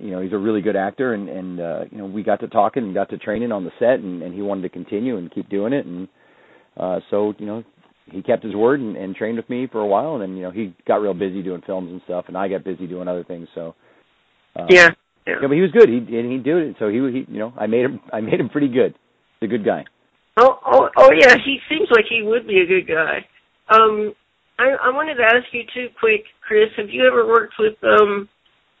you 0.00 0.10
know 0.10 0.20
he's 0.20 0.32
a 0.32 0.38
really 0.38 0.60
good 0.60 0.76
actor, 0.76 1.14
and 1.14 1.28
and 1.28 1.60
uh, 1.60 1.84
you 1.90 1.98
know 1.98 2.06
we 2.06 2.22
got 2.22 2.40
to 2.40 2.48
talking 2.48 2.84
and 2.84 2.94
got 2.94 3.10
to 3.10 3.18
training 3.18 3.52
on 3.52 3.64
the 3.64 3.70
set, 3.78 4.00
and, 4.00 4.22
and 4.22 4.34
he 4.34 4.42
wanted 4.42 4.62
to 4.62 4.68
continue 4.68 5.16
and 5.16 5.32
keep 5.32 5.48
doing 5.48 5.72
it, 5.72 5.86
and 5.86 6.08
uh, 6.76 7.00
so 7.10 7.34
you 7.38 7.46
know 7.46 7.62
he 8.10 8.22
kept 8.22 8.44
his 8.44 8.54
word 8.54 8.80
and, 8.80 8.96
and 8.96 9.16
trained 9.16 9.36
with 9.36 9.48
me 9.50 9.66
for 9.70 9.80
a 9.80 9.86
while, 9.86 10.14
and 10.14 10.22
then 10.22 10.36
you 10.36 10.42
know 10.42 10.50
he 10.50 10.74
got 10.86 10.96
real 11.00 11.14
busy 11.14 11.42
doing 11.42 11.62
films 11.66 11.90
and 11.90 12.00
stuff, 12.04 12.26
and 12.28 12.36
I 12.36 12.48
got 12.48 12.64
busy 12.64 12.86
doing 12.86 13.08
other 13.08 13.24
things. 13.24 13.48
So 13.54 13.74
uh, 14.56 14.66
Yeah. 14.68 14.90
Yeah. 15.26 15.34
but 15.42 15.50
he 15.50 15.60
was 15.60 15.72
good. 15.72 15.88
He 15.88 15.96
and 15.96 16.30
he 16.30 16.38
did 16.38 16.56
it. 16.56 16.76
So 16.78 16.88
he 16.88 16.96
he 16.96 17.32
you 17.32 17.38
know 17.38 17.52
I 17.58 17.66
made 17.66 17.84
him 17.84 18.00
I 18.12 18.20
made 18.20 18.38
him 18.38 18.48
pretty 18.48 18.68
good. 18.68 18.94
He's 19.40 19.48
a 19.48 19.50
good 19.50 19.64
guy. 19.64 19.84
Oh, 20.38 20.58
oh, 20.66 20.88
oh, 20.96 21.10
yeah. 21.18 21.34
He 21.44 21.58
seems 21.68 21.88
like 21.90 22.04
he 22.08 22.22
would 22.22 22.46
be 22.46 22.60
a 22.60 22.66
good 22.66 22.86
guy. 22.86 23.24
Um, 23.70 24.12
I, 24.58 24.68
I 24.84 24.90
wanted 24.90 25.14
to 25.14 25.22
ask 25.24 25.44
you 25.52 25.62
too, 25.74 25.88
quick, 25.98 26.24
Chris. 26.46 26.68
Have 26.76 26.90
you 26.90 27.06
ever 27.06 27.26
worked 27.26 27.54
with 27.58 27.74
um, 27.82 28.28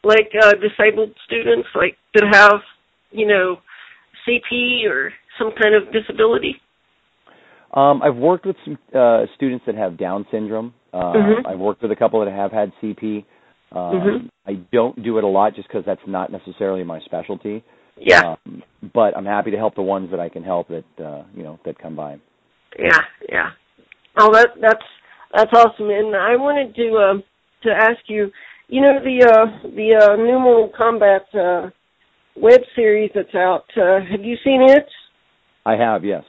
like 0.06 0.30
uh, 0.40 0.52
disabled 0.54 1.10
students, 1.26 1.68
like 1.74 1.96
that 2.14 2.24
have, 2.32 2.60
you 3.10 3.26
know, 3.26 3.56
CP 4.26 4.88
or 4.88 5.12
some 5.38 5.52
kind 5.60 5.74
of 5.74 5.92
disability? 5.92 6.56
Um, 7.74 8.00
I've 8.02 8.16
worked 8.16 8.46
with 8.46 8.56
some 8.64 8.78
uh, 8.94 9.26
students 9.34 9.64
that 9.66 9.74
have 9.74 9.98
Down 9.98 10.26
syndrome. 10.30 10.72
Uh, 10.94 11.12
Mhm. 11.12 11.46
I've 11.46 11.58
worked 11.58 11.82
with 11.82 11.92
a 11.92 11.96
couple 11.96 12.24
that 12.24 12.32
have 12.32 12.52
had 12.52 12.72
CP. 12.80 13.24
Um, 13.72 14.00
Mhm. 14.00 14.30
I 14.46 14.54
don't 14.72 15.02
do 15.02 15.18
it 15.18 15.24
a 15.24 15.26
lot 15.26 15.54
just 15.54 15.68
because 15.68 15.84
that's 15.84 16.06
not 16.06 16.30
necessarily 16.30 16.84
my 16.84 17.00
specialty. 17.00 17.62
Yeah, 17.98 18.36
Um, 18.44 18.62
but 18.92 19.16
I'm 19.16 19.24
happy 19.24 19.50
to 19.50 19.56
help 19.56 19.74
the 19.74 19.82
ones 19.82 20.10
that 20.10 20.20
I 20.20 20.28
can 20.28 20.44
help 20.44 20.68
that 20.68 20.84
uh, 21.00 21.22
you 21.34 21.42
know 21.42 21.58
that 21.64 21.78
come 21.78 21.96
by. 21.96 22.18
yeah, 22.78 23.04
yeah. 23.28 23.50
Oh, 24.18 24.30
that 24.32 24.48
that's 24.60 24.84
that's 25.34 25.52
awesome. 25.52 25.90
And 25.90 26.14
I 26.14 26.36
wanted 26.36 26.74
to 26.76 26.98
um, 26.98 27.24
to 27.62 27.70
ask 27.74 28.08
you, 28.08 28.30
you 28.68 28.80
know, 28.80 28.98
the 29.02 29.24
uh, 29.24 29.68
the 29.68 29.94
uh, 29.94 30.16
new 30.16 30.38
Mortal 30.38 30.70
Kombat 30.78 31.34
uh, 31.34 31.70
web 32.36 32.60
series 32.74 33.10
that's 33.14 33.34
out. 33.34 33.64
Uh, 33.76 34.00
have 34.10 34.24
you 34.24 34.36
seen 34.44 34.62
it? 34.62 34.86
I 35.64 35.74
have, 35.76 36.04
yes. 36.04 36.24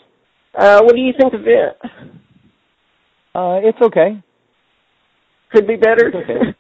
Uh, 0.58 0.82
what 0.82 0.96
do 0.96 1.02
you 1.02 1.14
think 1.20 1.34
of 1.34 1.42
it? 1.42 1.78
Uh, 3.36 3.60
it's 3.64 3.78
okay. 3.82 4.22
Could 5.52 5.68
be 5.68 5.76
better. 5.76 6.08
It's 6.08 6.16
okay. 6.16 6.56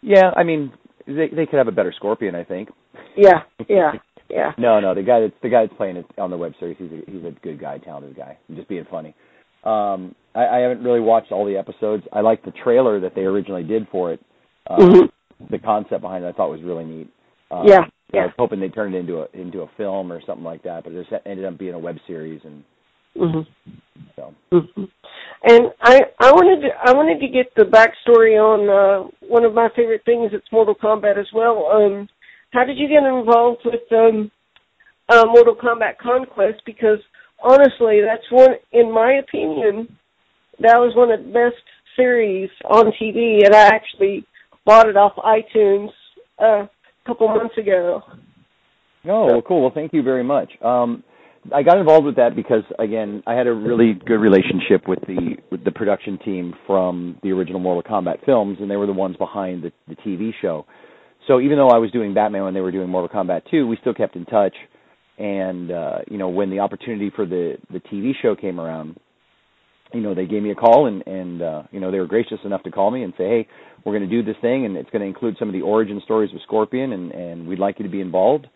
Yeah, 0.00 0.30
I 0.36 0.42
mean 0.42 0.72
they 1.06 1.28
they 1.34 1.46
could 1.46 1.58
have 1.58 1.68
a 1.68 1.72
better 1.72 1.92
Scorpion, 1.96 2.34
I 2.34 2.44
think. 2.44 2.70
yeah, 3.16 3.42
yeah, 3.68 3.92
yeah. 4.28 4.52
No, 4.58 4.80
no, 4.80 4.94
the 4.94 5.02
guy 5.02 5.20
that's 5.20 5.34
the 5.42 5.48
guy 5.48 5.66
that's 5.66 5.76
playing 5.76 5.96
it 5.96 6.06
on 6.18 6.30
the 6.30 6.36
web 6.36 6.52
series, 6.58 6.76
he's 6.78 6.90
a, 6.90 7.10
he's 7.10 7.24
a 7.24 7.30
good 7.42 7.60
guy, 7.60 7.78
talented 7.78 8.16
guy. 8.16 8.38
He's 8.48 8.56
just 8.56 8.68
being 8.68 8.86
funny. 8.90 9.14
Um, 9.64 10.14
I, 10.34 10.46
I 10.46 10.58
haven't 10.58 10.82
really 10.82 11.00
watched 11.00 11.30
all 11.30 11.44
the 11.44 11.56
episodes. 11.56 12.02
I 12.12 12.20
like 12.20 12.44
the 12.44 12.52
trailer 12.64 12.98
that 13.00 13.14
they 13.14 13.22
originally 13.22 13.62
did 13.62 13.86
for 13.92 14.12
it. 14.12 14.20
Uh, 14.68 14.76
Mhm. 14.78 15.10
The 15.50 15.58
concept 15.58 16.02
behind 16.02 16.24
it, 16.24 16.28
I 16.28 16.32
thought 16.32 16.50
was 16.50 16.62
really 16.62 16.84
neat. 16.84 17.08
Um, 17.50 17.66
Yeah, 17.66 17.80
I 17.80 17.88
yeah. 18.12 18.24
was 18.26 18.32
hoping 18.38 18.60
they'd 18.60 18.72
turn 18.72 18.94
it 18.94 18.98
into 18.98 19.22
a 19.22 19.28
into 19.34 19.62
a 19.62 19.66
film 19.76 20.12
or 20.12 20.20
something 20.20 20.44
like 20.44 20.62
that, 20.62 20.84
but 20.84 20.92
it 20.92 21.04
just 21.08 21.26
ended 21.26 21.44
up 21.44 21.58
being 21.58 21.74
a 21.74 21.78
web 21.78 21.98
series, 22.06 22.44
and 22.44 22.62
Mhm. 23.16 23.46
so. 24.16 24.32
Mhm. 24.52 24.88
And 25.42 25.72
I 25.82 26.06
I 26.20 26.32
wanted 26.32 26.60
to 26.62 26.88
I 26.88 26.92
wanted 26.92 27.18
to 27.20 27.28
get 27.28 27.52
the 27.56 27.64
backstory 27.64 28.38
on 28.38 28.68
uh 28.68 29.08
one 29.26 29.44
of 29.44 29.52
my 29.52 29.68
favorite 29.70 30.04
things. 30.04 30.32
It's 30.32 30.50
Mortal 30.52 30.76
Kombat 30.76 31.16
as 31.18 31.32
well. 31.32 31.66
Um, 31.66 32.08
how 32.52 32.64
did 32.64 32.78
you 32.78 32.86
get 32.86 33.02
involved 33.02 33.64
with 33.64 33.92
um 33.92 34.30
uh, 35.08 35.26
Mortal 35.26 35.56
Kombat 35.56 35.98
Conquest? 35.98 36.64
Because 36.64 37.00
honestly, 37.42 38.00
that's 38.00 38.30
one 38.30 38.54
in 38.70 38.90
my 38.92 39.14
opinion 39.14 39.98
that 40.60 40.78
was 40.78 40.94
one 40.94 41.10
of 41.10 41.24
the 41.24 41.32
best 41.32 41.62
series 41.96 42.50
on 42.64 42.92
TV, 42.92 43.44
and 43.44 43.54
I 43.54 43.66
actually 43.66 44.24
bought 44.64 44.88
it 44.88 44.96
off 44.96 45.12
iTunes 45.16 45.90
uh, 46.40 46.64
a 46.64 46.70
couple 47.06 47.28
months 47.28 47.56
ago. 47.58 48.02
Oh, 49.04 49.26
well, 49.26 49.42
cool. 49.42 49.62
Well, 49.62 49.72
thank 49.74 49.92
you 49.92 50.02
very 50.02 50.22
much. 50.22 50.52
Um, 50.62 51.02
I 51.52 51.62
got 51.62 51.78
involved 51.78 52.06
with 52.06 52.16
that 52.16 52.36
because, 52.36 52.62
again, 52.78 53.22
I 53.26 53.34
had 53.34 53.48
a 53.48 53.52
really 53.52 53.94
good 53.94 54.18
relationship 54.18 54.86
with 54.86 55.00
the 55.00 55.36
with 55.50 55.64
the 55.64 55.72
production 55.72 56.18
team 56.18 56.54
from 56.66 57.18
the 57.22 57.30
original 57.32 57.58
Mortal 57.58 57.82
Kombat 57.82 58.24
films, 58.24 58.58
and 58.60 58.70
they 58.70 58.76
were 58.76 58.86
the 58.86 58.92
ones 58.92 59.16
behind 59.16 59.64
the, 59.64 59.72
the 59.88 59.96
TV 59.96 60.30
show. 60.40 60.66
So 61.26 61.40
even 61.40 61.56
though 61.56 61.68
I 61.68 61.78
was 61.78 61.90
doing 61.90 62.14
Batman 62.14 62.44
when 62.44 62.54
they 62.54 62.60
were 62.60 62.70
doing 62.70 62.88
Mortal 62.88 63.08
Kombat 63.08 63.42
2, 63.50 63.66
we 63.66 63.76
still 63.80 63.94
kept 63.94 64.14
in 64.14 64.24
touch. 64.24 64.54
And 65.18 65.70
uh, 65.72 65.98
you 66.08 66.16
know, 66.16 66.28
when 66.28 66.50
the 66.50 66.60
opportunity 66.60 67.10
for 67.14 67.26
the 67.26 67.56
the 67.72 67.80
TV 67.80 68.12
show 68.22 68.36
came 68.36 68.60
around, 68.60 68.98
you 69.94 70.00
know, 70.00 70.14
they 70.14 70.26
gave 70.26 70.42
me 70.42 70.50
a 70.50 70.54
call, 70.54 70.86
and 70.86 71.06
and 71.06 71.42
uh, 71.42 71.62
you 71.70 71.80
know, 71.80 71.90
they 71.90 71.98
were 71.98 72.06
gracious 72.06 72.38
enough 72.44 72.62
to 72.64 72.70
call 72.70 72.90
me 72.90 73.02
and 73.02 73.12
say, 73.16 73.24
hey, 73.24 73.48
we're 73.84 73.92
going 73.98 74.08
to 74.08 74.16
do 74.16 74.22
this 74.22 74.40
thing, 74.40 74.64
and 74.64 74.76
it's 74.76 74.90
going 74.90 75.00
to 75.02 75.06
include 75.06 75.36
some 75.38 75.48
of 75.48 75.52
the 75.52 75.62
origin 75.62 76.00
stories 76.04 76.32
of 76.34 76.40
Scorpion, 76.42 76.92
and 76.92 77.12
and 77.12 77.46
we'd 77.46 77.58
like 77.58 77.78
you 77.78 77.84
to 77.84 77.90
be 77.90 78.00
involved. 78.00 78.46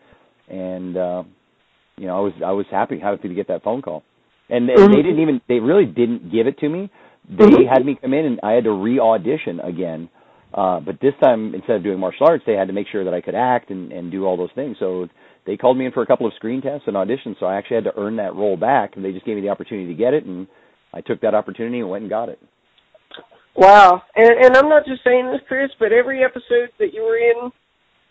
And 0.49 0.95
uh, 0.97 1.23
you 1.97 2.07
know, 2.07 2.17
I 2.17 2.21
was 2.21 2.33
I 2.45 2.51
was 2.51 2.65
happy 2.71 2.99
happy 2.99 3.27
to 3.27 3.35
get 3.35 3.47
that 3.49 3.63
phone 3.63 3.81
call. 3.81 4.03
And, 4.49 4.69
and 4.69 4.79
Mhm. 4.79 4.91
they 4.91 5.01
didn't 5.01 5.19
even 5.19 5.41
they 5.47 5.59
really 5.59 5.85
didn't 5.85 6.31
give 6.31 6.47
it 6.47 6.57
to 6.59 6.69
me. 6.69 6.89
They 7.29 7.43
Mhm. 7.43 7.67
had 7.67 7.85
me 7.85 7.95
come 8.01 8.13
in 8.13 8.25
and 8.25 8.39
I 8.43 8.53
had 8.53 8.63
to 8.63 8.71
re 8.71 8.99
audition 8.99 9.59
again 9.59 10.09
Uh, 10.53 10.79
but 10.79 10.99
this 11.01 11.13
time, 11.21 11.53
instead 11.53 11.75
of 11.75 11.83
doing 11.83 11.99
martial 11.99 12.25
arts, 12.25 12.43
they 12.45 12.53
had 12.53 12.67
to 12.67 12.73
make 12.73 12.87
sure 12.87 13.03
that 13.03 13.13
I 13.13 13.19
could 13.21 13.35
act 13.35 13.69
and, 13.69 13.91
and 13.91 14.09
do 14.09 14.25
all 14.25 14.37
those 14.37 14.49
things. 14.55 14.77
So 14.79 15.07
they 15.45 15.57
called 15.57 15.77
me 15.77 15.85
in 15.85 15.91
for 15.91 16.01
a 16.01 16.05
couple 16.07 16.25
of 16.25 16.33
screen 16.35 16.61
tests 16.61 16.87
and 16.87 16.95
auditions. 16.95 17.35
So 17.39 17.45
I 17.45 17.57
actually 17.57 17.75
had 17.75 17.83
to 17.83 17.97
earn 17.97 18.15
that 18.15 18.33
role 18.33 18.55
back, 18.55 18.95
and 18.95 19.03
they 19.03 19.11
just 19.11 19.25
gave 19.25 19.35
me 19.35 19.41
the 19.41 19.49
opportunity 19.49 19.87
to 19.87 19.93
get 19.93 20.13
it, 20.13 20.23
and 20.25 20.47
I 20.93 21.01
took 21.01 21.21
that 21.21 21.35
opportunity 21.35 21.79
and 21.79 21.89
went 21.89 22.03
and 22.03 22.09
got 22.09 22.29
it. 22.29 22.39
Wow. 23.55 24.03
And 24.15 24.45
and 24.45 24.57
I'm 24.57 24.69
not 24.69 24.85
just 24.85 25.03
saying 25.03 25.31
this, 25.31 25.41
Chris, 25.47 25.69
but 25.79 25.91
every 25.91 26.23
episode 26.23 26.69
that 26.79 26.93
you 26.93 27.01
were 27.03 27.17
in, 27.17 27.51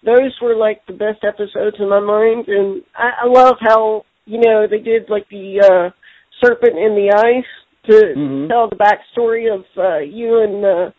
those 0.04 0.34
were 0.42 0.56
like 0.56 0.84
the 0.86 0.92
best 0.92 1.22
episodes 1.22 1.76
in 1.78 1.88
my 1.88 2.00
mind. 2.00 2.46
And 2.48 2.82
I, 2.96 3.24
I 3.24 3.26
love 3.26 3.56
how 3.60 4.04
you 4.24 4.40
know 4.40 4.66
they 4.68 4.78
did 4.78 5.08
like 5.08 5.28
the 5.30 5.60
uh 5.62 5.90
serpent 6.44 6.76
in 6.76 6.94
the 6.94 7.12
ice 7.14 7.90
to 7.90 8.14
Mhm. 8.16 8.48
tell 8.48 8.68
the 8.68 8.76
backstory 8.76 9.52
of 9.52 9.64
uh 9.78 9.98
you 9.98 10.42
and 10.42 10.64
uh 10.64 10.90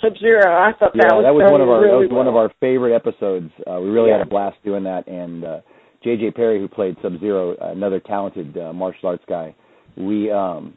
Sub 0.00 0.16
Zero. 0.18 0.44
I 0.46 0.72
thought 0.78 0.92
yeah, 0.94 1.08
that 1.08 1.14
was 1.16 1.24
that 1.24 1.34
was 1.34 1.50
one 1.50 1.60
of 1.60 1.68
our 1.68 1.80
really 1.80 2.06
that 2.06 2.14
was 2.14 2.16
one 2.16 2.28
of 2.28 2.36
our 2.36 2.50
favorite 2.60 2.94
episodes. 2.94 3.50
Uh, 3.66 3.80
we 3.80 3.88
really 3.90 4.10
Yeah. 4.10 4.18
had 4.18 4.26
a 4.26 4.30
blast 4.30 4.56
doing 4.64 4.84
that, 4.84 5.08
and 5.08 5.44
uh, 5.44 5.60
J.J. 6.04 6.32
Perry, 6.32 6.60
who 6.60 6.68
played 6.68 6.96
Sub 7.02 7.18
Zero, 7.18 7.56
another 7.60 7.98
talented 7.98 8.56
uh, 8.56 8.72
martial 8.72 9.08
arts 9.08 9.24
guy, 9.26 9.54
we 9.96 10.30
um, 10.30 10.74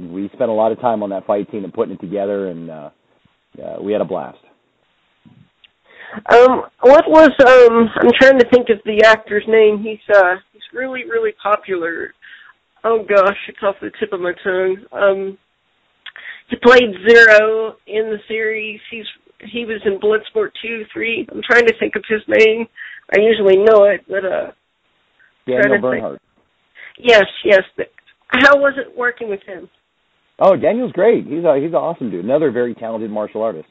we 0.00 0.30
spent 0.32 0.50
a 0.50 0.54
lot 0.54 0.72
of 0.72 0.80
time 0.80 1.02
on 1.02 1.10
that 1.10 1.26
fight 1.26 1.48
scene 1.50 1.64
and 1.64 1.72
putting 1.72 1.94
it 1.94 2.00
together, 2.00 2.48
and 2.48 2.70
uh, 2.70 2.90
uh, 3.62 3.82
we 3.82 3.92
had 3.92 4.00
a 4.00 4.04
blast. 4.04 4.38
Um, 6.32 6.62
what 6.80 7.04
was 7.08 7.30
um? 7.46 7.88
I'm 8.00 8.10
trying 8.18 8.38
to 8.38 8.48
think 8.50 8.68
of 8.70 8.78
the 8.84 9.04
actor's 9.04 9.44
name. 9.46 9.82
He's 9.82 10.16
uh, 10.16 10.36
he's 10.52 10.62
really 10.72 11.04
really 11.04 11.32
popular. 11.42 12.14
Oh 12.84 13.04
gosh, 13.06 13.36
it's 13.48 13.58
off 13.62 13.74
the 13.80 13.90
tip 14.00 14.12
of 14.12 14.20
my 14.20 14.32
tongue. 14.42 14.76
Um, 14.92 15.38
he 16.48 16.56
played 16.62 16.94
Zero 17.06 17.74
in 17.86 18.10
the 18.10 18.18
series. 18.26 18.80
He's 18.90 19.04
he 19.52 19.64
was 19.66 19.82
in 19.84 20.00
Bloodsport 20.00 20.50
two, 20.62 20.84
three. 20.92 21.26
I'm 21.30 21.42
trying 21.42 21.66
to 21.66 21.74
think 21.78 21.94
of 21.96 22.04
his 22.08 22.22
name. 22.26 22.66
I 23.14 23.20
usually 23.20 23.56
know 23.56 23.84
it, 23.84 24.04
but 24.08 24.24
uh, 24.24 24.52
Daniel 25.46 25.62
Trying 25.62 25.62
to 25.62 25.70
think. 25.70 25.82
Bernhardt. 25.82 26.22
yes, 26.98 27.26
yes. 27.44 27.62
How 28.28 28.56
was 28.56 28.74
it 28.78 28.96
working 28.96 29.28
with 29.28 29.40
him? 29.46 29.68
Oh, 30.40 30.56
Daniel's 30.56 30.92
great. 30.92 31.26
He's 31.26 31.44
a 31.44 31.56
he's 31.56 31.70
an 31.70 31.74
awesome 31.74 32.10
dude. 32.10 32.24
Another 32.24 32.50
very 32.50 32.74
talented 32.74 33.10
martial 33.10 33.42
artist. 33.42 33.68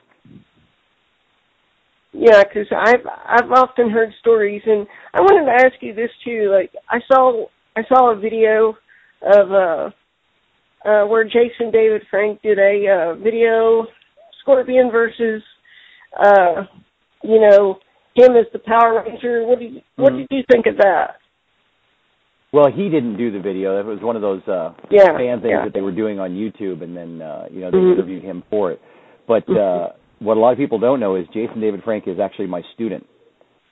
Yeah, 2.14 2.44
because 2.44 2.68
I've 2.72 3.06
I've 3.26 3.52
often 3.52 3.90
heard 3.90 4.10
stories, 4.20 4.62
and 4.66 4.88
I 5.14 5.22
wanted 5.22 5.46
to 5.46 5.66
ask 5.66 5.82
you 5.82 5.94
this 5.94 6.10
too. 6.26 6.50
Like 6.52 6.72
I 6.90 7.00
saw 7.08 7.46
I 7.76 7.82
saw 7.88 8.12
a 8.12 8.20
video 8.20 8.78
of 9.22 9.52
uh 9.52 9.90
uh 10.88 11.06
where 11.08 11.24
Jason 11.24 11.72
David 11.72 12.02
Frank 12.10 12.42
did 12.42 12.60
a 12.60 12.86
uh 12.88 13.16
video 13.16 13.86
Scorpion 14.42 14.90
versus 14.92 15.42
uh 16.22 16.64
you 17.24 17.40
know 17.40 17.80
him 18.16 18.36
as 18.36 18.46
the 18.52 18.60
Power 18.60 19.04
Ranger. 19.06 19.46
What 19.46 19.60
did 19.60 19.74
you, 19.76 19.82
what 19.96 20.14
Mhm. 20.14 20.18
did 20.18 20.28
you 20.32 20.44
think 20.52 20.66
of 20.66 20.78
that? 20.78 21.18
Well, 22.58 22.72
he 22.74 22.90
didn't 22.90 23.18
do 23.18 23.30
the 23.32 23.40
video. 23.40 23.78
That 23.78 23.86
was 23.86 24.00
one 24.02 24.16
of 24.16 24.24
those 24.24 24.42
uh 24.48 24.74
Yeah, 24.90 25.16
fan 25.16 25.42
things 25.42 25.52
yeah. 25.52 25.64
that 25.66 25.74
they 25.76 25.82
were 25.82 25.92
doing 25.92 26.20
on 26.20 26.32
YouTube, 26.32 26.82
and 26.82 26.98
then 26.98 27.22
uh, 27.22 27.46
you 27.52 27.62
know 27.62 27.70
they 27.70 27.78
Mhm. 27.78 27.94
interviewed 27.94 28.24
him 28.24 28.42
for 28.50 28.72
it. 28.72 28.82
But 29.28 29.48
uh, 29.48 29.54
Mhm. 29.54 29.94
what 30.20 30.38
a 30.38 30.40
lot 30.40 30.54
of 30.54 30.58
people 30.58 30.80
don't 30.80 31.00
know 31.00 31.14
is 31.14 31.28
Jason 31.28 31.60
David 31.62 31.84
Frank 31.84 32.08
is 32.08 32.20
actually 32.20 32.48
my 32.48 32.64
student, 32.74 33.06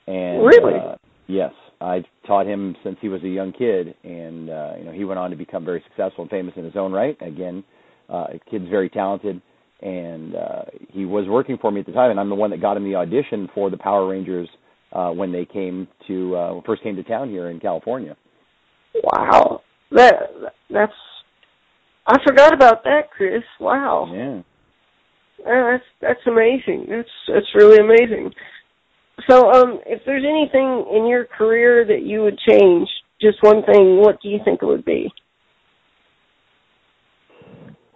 and 0.06 0.46
Really? 0.46 0.76
uh, 0.76 0.98
yes, 1.26 1.52
I 1.82 2.04
taught 2.28 2.46
him 2.46 2.76
since 2.84 2.98
he 3.02 3.10
was 3.10 3.24
a 3.24 3.28
young 3.28 3.54
kid, 3.54 3.96
and 4.04 4.52
uh, 4.52 4.74
you 4.78 4.86
know 4.86 4.92
he 4.92 5.04
went 5.04 5.20
on 5.20 5.32
to 5.32 5.36
become 5.36 5.66
very 5.66 5.82
successful 5.88 6.22
and 6.22 6.30
famous 6.30 6.56
in 6.56 6.64
his 6.64 6.76
own 6.76 6.92
right. 6.94 7.18
Again, 7.22 7.64
uh, 8.08 8.28
kid's 8.52 8.68
very 8.68 8.90
talented, 8.90 9.42
and 9.82 10.36
uh, 10.36 10.64
he 10.92 11.06
was 11.06 11.28
working 11.28 11.58
for 11.58 11.72
me 11.72 11.80
at 11.80 11.88
the 11.88 11.92
time, 11.92 12.12
and 12.12 12.20
I'm 12.20 12.30
the 12.30 12.36
one 12.36 12.52
that 12.52 12.62
got 12.62 12.78
him 12.78 12.84
the 12.84 12.98
audition 12.98 13.48
for 13.56 13.72
the 13.72 13.78
Power 13.78 14.06
Rangers 14.08 14.48
uh, 14.94 15.10
when 15.12 15.32
they 15.32 15.46
came 15.46 15.88
to 16.08 16.36
uh, 16.36 16.62
first 16.68 16.84
came 16.84 16.96
to 16.98 17.04
town 17.04 17.32
here 17.32 17.50
in 17.50 17.60
California. 17.60 18.16
Wow, 19.04 19.62
that 19.92 20.14
that's 20.70 20.94
I 22.08 22.18
forgot 22.26 22.54
about 22.54 22.84
that, 22.84 23.12
Chris. 23.16 23.44
Wow. 23.60 24.12
Yeah. 24.14 24.42
Uh, 25.46 25.72
that's 25.72 25.84
that's 26.02 26.28
amazing. 26.28 26.86
That's 26.90 27.10
that's 27.28 27.56
really 27.56 27.80
amazing. 27.80 28.32
So, 29.30 29.52
um, 29.52 29.80
if 29.86 30.02
there's 30.06 30.26
anything 30.28 30.86
in 30.94 31.08
your 31.08 31.26
career 31.26 31.86
that 31.86 32.04
you 32.04 32.22
would 32.22 32.38
change, 32.38 32.88
just 33.22 33.38
one 33.42 33.64
thing, 33.64 33.98
what 33.98 34.22
do 34.22 34.30
you 34.30 34.40
think 34.44 34.62
it 34.62 34.66
would 34.66 34.86
be? 34.86 35.12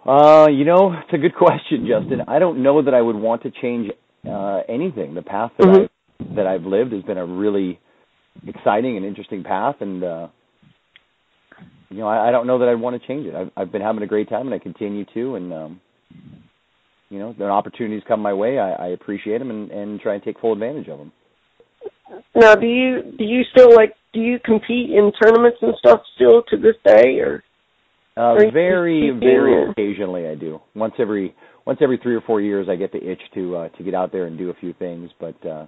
Uh, 0.06 0.46
you 0.50 0.64
know, 0.64 0.92
it's 0.94 1.12
a 1.12 1.18
good 1.18 1.34
question, 1.34 1.86
Justin. 1.86 2.22
I 2.26 2.38
don't 2.38 2.62
know 2.62 2.82
that 2.82 2.94
I 2.94 3.02
would 3.02 3.16
want 3.16 3.42
to 3.42 3.50
change 3.50 3.90
uh 4.28 4.60
anything. 4.68 5.14
The 5.14 5.22
path 5.22 5.52
that 5.58 5.66
Mhm. 5.66 5.88
I 5.88 6.34
that 6.34 6.46
I've 6.46 6.64
lived 6.64 6.92
has 6.92 7.02
been 7.02 7.18
a 7.18 7.24
really 7.24 7.78
exciting 8.46 8.96
and 8.96 9.06
interesting 9.06 9.42
path 9.42 9.76
and 9.80 10.04
uh 10.04 10.28
you 11.90 11.98
know, 11.98 12.08
I, 12.08 12.28
I 12.28 12.30
don't 12.30 12.46
know 12.46 12.58
that 12.60 12.68
I'd 12.68 12.80
want 12.80 13.00
to 13.00 13.06
change 13.06 13.26
it. 13.26 13.34
I've 13.34 13.50
I've 13.56 13.72
been 13.72 13.82
having 13.82 14.02
a 14.02 14.06
great 14.06 14.28
time 14.28 14.46
and 14.46 14.54
I 14.54 14.58
continue 14.58 15.04
to 15.14 15.34
and 15.36 15.52
um 15.52 15.80
you 17.10 17.18
know, 17.18 17.34
the 17.36 17.46
opportunities 17.46 18.04
come 18.06 18.20
my 18.20 18.32
way, 18.32 18.60
I, 18.60 18.70
I 18.72 18.86
appreciate 18.88 19.38
them 19.38 19.50
and 19.50 19.70
and 19.70 20.00
try 20.00 20.14
and 20.14 20.22
take 20.22 20.38
full 20.40 20.52
advantage 20.52 20.88
of 20.88 20.98
them. 20.98 21.12
Now, 22.34 22.54
do 22.54 22.66
you 22.66 23.02
do 23.18 23.24
you 23.24 23.42
still 23.52 23.74
like 23.74 23.94
do 24.12 24.20
you 24.20 24.38
compete 24.44 24.90
in 24.90 25.12
tournaments 25.20 25.58
and 25.62 25.74
stuff 25.78 26.00
still 26.14 26.42
to 26.50 26.56
this 26.56 26.76
day, 26.84 27.18
or 27.18 27.42
Uh 28.16 28.34
very 28.52 29.10
very 29.18 29.70
occasionally 29.70 30.28
I 30.28 30.34
do. 30.36 30.60
Once 30.74 30.94
every 30.98 31.34
once 31.66 31.78
every 31.82 31.98
3 31.98 32.14
or 32.14 32.20
4 32.22 32.40
years 32.40 32.68
I 32.68 32.76
get 32.76 32.92
the 32.92 32.98
itch 33.10 33.20
to 33.34 33.56
uh 33.56 33.68
to 33.70 33.82
get 33.82 33.94
out 33.94 34.12
there 34.12 34.26
and 34.26 34.38
do 34.38 34.50
a 34.50 34.54
few 34.54 34.72
things, 34.74 35.10
but 35.18 35.34
uh 35.46 35.66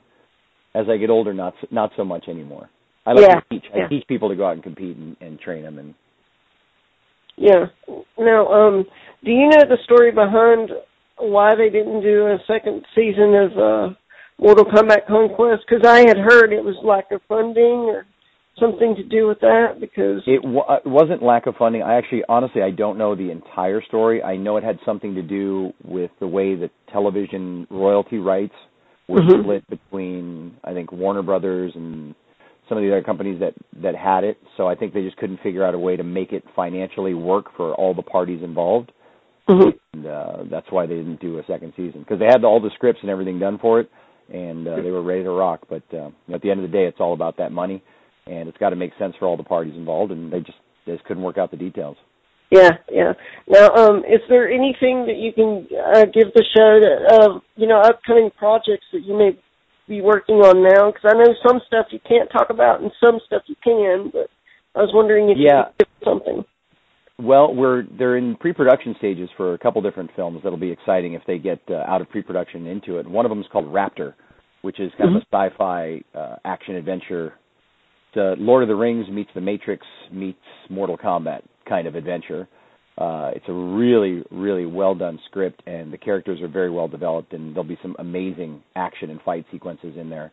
as 0.75 0.87
I 0.89 0.97
get 0.97 1.11
older 1.11 1.35
not 1.35 1.55
not 1.73 1.91
so 1.97 2.05
much 2.05 2.29
anymore. 2.29 2.71
I 3.05 3.13
like 3.13 3.27
Yeah, 3.29 3.41
to 3.41 3.47
teach. 3.51 3.65
yeah. 3.75 3.87
I 3.87 3.89
teach 3.89 4.07
people 4.07 4.29
to 4.29 4.37
go 4.37 4.47
out 4.47 4.53
and 4.53 4.63
compete 4.63 4.97
and, 4.97 5.17
and 5.21 5.41
train 5.41 5.63
them 5.65 5.79
and 5.79 5.95
yeah? 7.37 7.67
Now, 8.19 8.47
um, 8.49 8.85
do 9.25 9.31
you 9.31 9.49
know 9.49 9.65
the 9.69 9.79
story 9.85 10.13
behind 10.13 10.71
why 11.19 11.55
they 11.55 11.71
didn't 11.71 12.03
do 12.03 12.27
a 12.27 12.39
second 12.47 12.85
season 12.95 13.35
of 13.35 13.51
uh, 13.59 13.95
Mortal 14.39 14.65
Kombat 14.65 15.07
Conquest? 15.07 15.63
Because 15.69 15.87
I 15.87 16.01
had 16.01 16.17
heard 16.17 16.53
it 16.53 16.65
was 16.65 16.77
lack 16.85 17.11
of 17.13 17.21
funding 17.29 17.91
or 17.91 18.07
something 18.59 18.95
to 18.97 19.03
do 19.03 19.29
with 19.29 19.41
that. 19.41 19.77
Because 19.81 20.23
it, 20.27 20.45
wa 20.45 20.79
it 20.85 20.87
wasn't 20.87 21.23
lack 21.23 21.47
of 21.47 21.55
funding. 21.57 21.83
I 21.83 21.95
actually 21.95 22.23
honestly 22.29 22.63
I 22.63 22.71
don't 22.71 22.99
know 22.99 23.15
the 23.15 23.31
entire 23.31 23.83
story. 23.83 24.23
I 24.23 24.37
know 24.37 24.57
it 24.57 24.65
had 24.65 24.79
something 24.85 25.15
to 25.15 25.23
do 25.23 25.73
with 25.85 26.11
the 26.21 26.27
way 26.27 26.55
that 26.57 26.71
television 26.93 27.67
royalty 27.71 28.19
rights 28.19 28.55
were 29.09 29.21
Mhm. 29.21 29.43
split 29.43 29.69
between 29.69 30.57
I 30.65 30.73
think 30.73 30.93
Warner 30.93 31.23
Brothers 31.23 31.73
and 31.75 32.15
some 32.73 32.79
of 32.79 32.85
the 32.85 32.91
other 32.91 33.03
companies 33.03 33.39
that 33.41 33.53
that 33.83 33.95
had 33.95 34.25
it. 34.25 34.39
So 34.57 34.67
I 34.67 34.75
think 34.75 34.95
they 34.95 35.03
just 35.03 35.19
couldn't 35.19 35.41
figure 35.43 35.63
out 35.63 35.75
a 35.75 35.79
way 35.79 35.95
to 35.95 36.03
make 36.03 36.33
it 36.33 36.43
financially 36.57 37.13
work 37.13 37.55
for 37.55 37.75
all 37.75 37.93
the 37.93 38.03
parties 38.03 38.43
involved. 38.43 38.93
Mhm. 39.47 39.79
And 39.93 40.07
uh 40.07 40.37
that's 40.51 40.71
why 40.71 40.87
they 40.87 40.95
didn't 40.95 41.21
do 41.21 41.39
a 41.39 41.45
second 41.45 41.75
season 41.77 42.01
because 42.01 42.19
they 42.19 42.25
had 42.27 42.45
all 42.45 42.61
the 42.61 42.71
scripts 42.71 43.03
and 43.03 43.11
everything 43.11 43.39
done 43.39 43.59
for 43.59 43.81
it 43.81 43.91
and 44.33 44.67
uh, 44.67 44.77
they 44.77 44.91
were 44.91 45.03
ready 45.03 45.25
to 45.25 45.31
rock, 45.31 45.61
but 45.69 45.83
uh, 45.93 46.09
at 46.33 46.41
the 46.41 46.51
end 46.51 46.65
of 46.65 46.71
the 46.71 46.73
day 46.73 46.87
it's 46.87 47.01
all 47.01 47.13
about 47.13 47.37
that 47.37 47.53
money 47.53 47.83
and 48.27 48.49
it's 48.49 48.57
got 48.57 48.71
to 48.71 48.77
make 48.77 48.93
sense 48.99 49.15
for 49.19 49.27
all 49.27 49.37
the 49.37 49.43
parties 49.43 49.75
involved 49.77 50.13
and 50.13 50.33
they 50.33 50.41
just 50.41 50.59
they 50.87 50.93
just 50.93 51.05
couldn't 51.05 51.23
work 51.23 51.37
out 51.37 51.51
the 51.51 51.57
details. 51.57 51.97
Yeah, 52.51 52.71
yeah. 52.91 53.13
Now, 53.49 53.69
um, 53.75 53.99
is 54.05 54.21
there 54.29 54.51
anything 54.51 55.07
that 55.07 55.17
you 55.17 55.33
can 55.33 55.67
uh, 55.75 56.05
give 56.05 56.33
the 56.35 56.45
show 56.55 56.81
that, 56.81 56.99
uh, 57.11 57.41
you 57.57 57.67
know, 57.67 57.81
upcoming 57.81 58.31
projects 58.37 58.85
that 58.93 59.05
you 59.05 59.17
may 59.17 59.39
be 59.93 60.01
working 60.01 60.37
on 60.37 60.63
now? 60.63 60.91
Because 60.91 61.13
I 61.13 61.19
know 61.19 61.35
some 61.47 61.61
stuff 61.67 61.87
you 61.91 62.01
can't 62.09 62.31
talk 62.33 62.49
about 62.49 62.81
and 62.81 62.91
some 62.99 63.21
stuff 63.27 63.43
you 63.47 63.57
can, 63.63 64.11
but 64.13 64.29
I 64.75 64.81
was 64.81 64.91
wondering 64.95 65.29
if 65.29 65.37
Yeah. 65.37 65.59
you 65.59 65.65
could 65.65 65.79
give 65.79 65.89
something. 66.09 66.45
Well, 67.19 67.55
we're 67.55 67.85
they're 67.99 68.17
in 68.17 68.37
pre-production 68.37 68.95
stages 68.97 69.29
for 69.37 69.53
a 69.53 69.59
couple 69.59 69.83
different 69.83 70.11
films 70.17 70.41
that'll 70.43 70.59
be 70.59 70.73
exciting 70.73 71.13
if 71.13 71.23
they 71.27 71.39
get 71.39 71.61
uh, 71.71 71.85
out 71.87 72.01
of 72.01 72.09
pre-production 72.09 72.67
into 72.67 72.99
it. 72.99 73.07
One 73.07 73.27
of 73.27 73.31
them 73.31 73.41
is 73.41 73.47
called 73.53 73.67
Raptor, 73.67 74.15
which 74.63 74.81
is 74.81 74.91
kind 74.99 75.15
of 75.15 75.23
a 75.23 75.27
sci-fi 75.31 76.03
uh, 76.15 76.37
action 76.45 76.75
adventure. 76.75 77.35
It's 78.09 78.17
uh, 78.17 78.43
Lord 78.43 78.63
of 78.63 78.69
the 78.69 78.75
Rings 78.75 79.07
meets 79.11 79.31
The 79.35 79.41
Matrix 79.41 79.87
meets 80.11 80.39
Mortal 80.71 80.97
Kombat 80.97 81.43
kind 81.69 81.87
of 81.87 81.95
adventure. 81.95 82.49
Uh, 82.99 83.31
it's 83.35 83.45
a 83.49 83.53
really, 83.53 84.23
really 84.31 84.67
well 84.67 84.95
done 84.95 85.19
script, 85.27 85.63
and 85.67 85.93
the 85.93 85.99
characters 85.99 86.41
are 86.43 86.49
very 86.49 86.71
well 86.71 86.89
developed, 86.89 87.33
and 87.33 87.55
there'll 87.55 87.65
be 87.65 87.79
some 87.81 87.97
amazing 87.99 88.63
action 88.77 89.11
and 89.11 89.21
fight 89.23 89.47
sequences 89.51 89.97
in 89.99 90.11
there. 90.11 90.31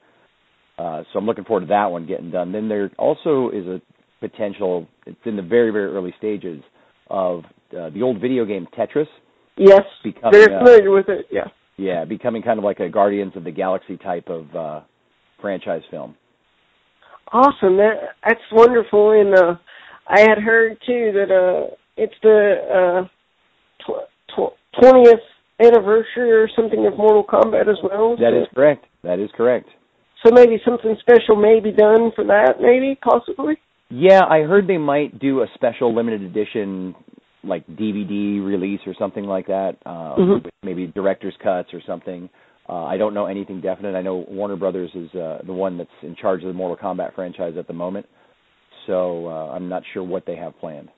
Uh, 0.78 1.04
so 1.12 1.20
I'm 1.20 1.26
looking 1.26 1.46
forward 1.46 1.62
to 1.62 1.68
that 1.68 1.88
one 1.92 2.06
getting 2.06 2.32
done. 2.32 2.52
Then 2.52 2.68
there 2.68 2.92
also 2.98 3.50
is 3.50 3.66
a 3.66 3.82
potential. 4.20 4.88
It's 5.06 5.20
in 5.26 5.36
the 5.36 5.42
very, 5.42 5.72
very 5.72 5.92
early 5.94 6.14
stages 6.18 6.62
of 7.10 7.44
uh, 7.78 7.90
the 7.92 8.02
old 8.02 8.22
video 8.22 8.46
game 8.46 8.68
Tetris. 8.78 9.08
Yes, 9.58 9.82
Becoming, 10.04 10.32
very 10.32 10.56
uh, 10.56 10.60
familiar 10.60 10.92
with 10.92 11.10
it. 11.10 11.28
Yeah. 11.32 11.46
Yeah, 11.78 12.04
becoming 12.04 12.42
kind 12.42 12.60
of 12.60 12.66
like 12.66 12.80
a 12.82 12.90
Guardians 12.90 13.34
of 13.38 13.46
the 13.46 13.52
Galaxy 13.52 13.96
type 13.96 14.28
of 14.28 14.54
uh, 14.54 14.82
franchise 15.42 15.82
film. 15.90 16.16
Awesome. 17.32 17.78
That 17.78 18.16
that's 18.24 18.42
wonderful. 18.52 19.12
And 19.12 19.34
uh, 19.34 19.56
I 20.08 20.22
had 20.22 20.40
heard 20.40 20.78
too 20.86 21.12
that 21.14 21.32
uh, 21.32 21.76
it's 22.00 22.16
the 22.24 23.08
uh, 23.88 23.96
twentieth 24.80 25.20
anniversary 25.60 26.32
or 26.32 26.50
something 26.56 26.86
of 26.86 26.98
Mortal 26.98 27.24
Kombat 27.24 27.70
as 27.70 27.78
well. 27.84 28.16
That 28.18 28.32
so, 28.34 28.42
is 28.42 28.48
correct. 28.56 28.86
That 29.04 29.20
is 29.20 29.30
correct. 29.36 29.68
So 30.26 30.32
maybe 30.34 30.58
something 30.66 30.96
special 31.00 31.36
may 31.36 31.60
be 31.60 31.72
done 31.72 32.12
for 32.16 32.26
that, 32.26 32.56
maybe 32.62 32.98
possibly. 33.02 33.56
Yeah, 33.90 34.22
I 34.30 34.42
heard 34.42 34.68
they 34.68 34.78
might 34.78 35.20
do 35.20 35.42
a 35.42 35.48
special 35.56 35.96
limited 35.96 36.22
edition 36.22 36.96
like 37.44 37.66
DVD 37.68 38.44
release 38.44 38.82
or 38.86 38.94
something 39.00 39.24
like 39.24 39.48
that. 39.48 39.78
Uh, 39.86 40.16
mm-hmm. 40.16 40.48
Maybe 40.64 40.88
director's 40.88 41.36
cuts 41.42 41.70
or 41.74 41.82
something. 41.88 42.30
Uh, 42.68 42.84
I 42.84 42.98
don't 42.98 43.14
know 43.14 43.26
anything 43.26 43.62
definite. 43.62 43.96
I 43.96 44.02
know 44.02 44.26
Warner 44.28 44.58
Brothers 44.58 44.92
is 44.94 45.10
uh, 45.16 45.40
the 45.46 45.54
one 45.54 45.78
that's 45.78 45.90
in 46.04 46.16
charge 46.16 46.42
of 46.44 46.48
the 46.48 46.54
Mortal 46.54 46.78
Kombat 46.78 47.16
franchise 47.16 47.54
at 47.58 47.68
the 47.68 47.74
moment, 47.74 48.06
so 48.86 49.28
uh, 49.28 49.52
I'm 49.52 49.70
not 49.70 49.82
sure 49.94 50.04
what 50.04 50.26
they 50.28 50.36
have 50.36 50.58
planned. 50.60 50.90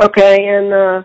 Okay, 0.00 0.46
and 0.48 0.72
uh, 0.72 1.02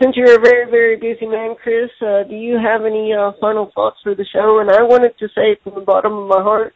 since 0.00 0.14
you're 0.16 0.36
a 0.36 0.40
very, 0.40 0.70
very 0.70 0.96
busy 0.96 1.26
man, 1.26 1.54
Chris, 1.62 1.90
uh, 2.02 2.22
do 2.28 2.34
you 2.34 2.58
have 2.58 2.84
any 2.84 3.12
uh, 3.12 3.32
final 3.40 3.70
thoughts 3.74 3.96
for 4.02 4.14
the 4.14 4.26
show? 4.30 4.58
And 4.60 4.70
I 4.70 4.82
wanted 4.82 5.12
to 5.18 5.28
say 5.34 5.56
from 5.64 5.74
the 5.74 5.80
bottom 5.80 6.12
of 6.12 6.28
my 6.28 6.42
heart, 6.42 6.74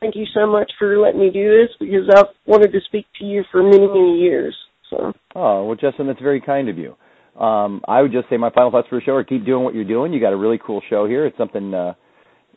thank 0.00 0.14
you 0.16 0.26
so 0.34 0.46
much 0.46 0.70
for 0.78 0.98
letting 0.98 1.20
me 1.20 1.30
do 1.30 1.48
this 1.48 1.74
because 1.80 2.08
I've 2.14 2.34
wanted 2.46 2.72
to 2.72 2.80
speak 2.86 3.06
to 3.20 3.24
you 3.24 3.42
for 3.50 3.62
many, 3.62 3.86
many 3.86 4.18
years. 4.18 4.54
So. 4.90 5.12
Oh 5.34 5.64
well, 5.66 5.76
Justin, 5.76 6.06
that's 6.06 6.20
very 6.20 6.40
kind 6.40 6.68
of 6.68 6.76
you. 6.76 6.94
Um, 7.40 7.82
I 7.86 8.02
would 8.02 8.12
just 8.12 8.28
say 8.28 8.36
my 8.36 8.50
final 8.50 8.70
thoughts 8.70 8.88
for 8.88 8.98
the 8.98 9.04
show 9.04 9.12
are 9.12 9.24
keep 9.24 9.46
doing 9.46 9.64
what 9.64 9.74
you're 9.74 9.84
doing. 9.84 10.12
You 10.12 10.20
got 10.20 10.32
a 10.32 10.36
really 10.36 10.58
cool 10.64 10.82
show 10.90 11.06
here. 11.06 11.24
It's 11.24 11.38
something 11.38 11.72
uh, 11.72 11.94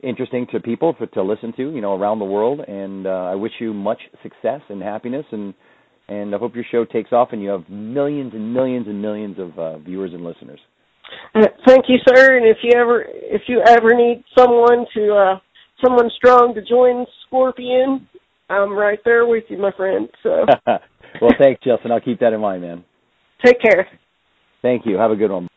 interesting 0.01 0.47
to 0.51 0.59
people 0.59 0.95
for, 0.97 1.05
to 1.07 1.23
listen 1.23 1.53
to, 1.57 1.71
you 1.71 1.81
know, 1.81 1.95
around 1.95 2.19
the 2.19 2.25
world. 2.25 2.61
And 2.67 3.05
uh, 3.05 3.31
I 3.31 3.35
wish 3.35 3.51
you 3.59 3.73
much 3.73 3.99
success 4.23 4.61
and 4.69 4.81
happiness, 4.81 5.25
and 5.31 5.53
and 6.11 6.35
I 6.35 6.37
hope 6.37 6.55
your 6.55 6.65
show 6.69 6.83
takes 6.83 7.13
off 7.13 7.29
and 7.31 7.41
you 7.41 7.49
have 7.49 7.69
millions 7.69 8.33
and 8.33 8.53
millions 8.53 8.87
and 8.87 9.01
millions 9.01 9.39
of 9.39 9.57
uh, 9.57 9.77
viewers 9.77 10.11
and 10.13 10.25
listeners. 10.25 10.59
Uh, 11.33 11.47
thank 11.65 11.85
you, 11.87 11.97
sir. 12.05 12.37
And 12.37 12.45
if 12.45 12.57
you 12.63 12.73
ever 12.75 13.05
if 13.07 13.43
you 13.47 13.61
ever 13.65 13.95
need 13.95 14.23
someone 14.37 14.85
to 14.93 15.13
uh, 15.13 15.39
someone 15.83 16.09
strong 16.17 16.53
to 16.55 16.61
join 16.61 17.05
Scorpion, 17.25 18.07
I'm 18.49 18.73
right 18.73 18.99
there 19.05 19.25
with 19.25 19.45
you, 19.47 19.57
my 19.57 19.71
friend. 19.71 20.09
So. 20.21 20.45
well, 21.21 21.31
thanks, 21.39 21.61
Justin. 21.63 21.91
I'll 21.93 22.01
keep 22.01 22.19
that 22.19 22.33
in 22.33 22.41
mind, 22.41 22.61
man. 22.61 22.83
Take 23.45 23.61
care. 23.61 23.87
Thank 24.61 24.85
you. 24.85 24.97
Have 24.97 25.11
a 25.11 25.15
good 25.15 25.31
one. 25.31 25.47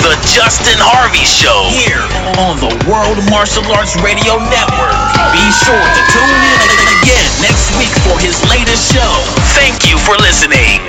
The 0.00 0.16
Justin 0.32 0.80
Harvey 0.80 1.28
Show 1.28 1.68
here 1.76 2.00
on 2.40 2.56
the 2.56 2.72
World 2.88 3.20
Martial 3.28 3.60
Arts 3.68 4.00
Radio 4.00 4.40
Network. 4.40 4.96
Be 5.28 5.44
sure 5.60 5.76
to 5.76 6.02
tune 6.08 6.40
in 6.56 6.88
again 7.04 7.28
next 7.44 7.68
week 7.76 7.92
for 8.08 8.16
his 8.16 8.40
latest 8.48 8.88
show. 8.96 9.12
Thank 9.52 9.84
you 9.84 10.00
for 10.00 10.16
listening. 10.16 10.79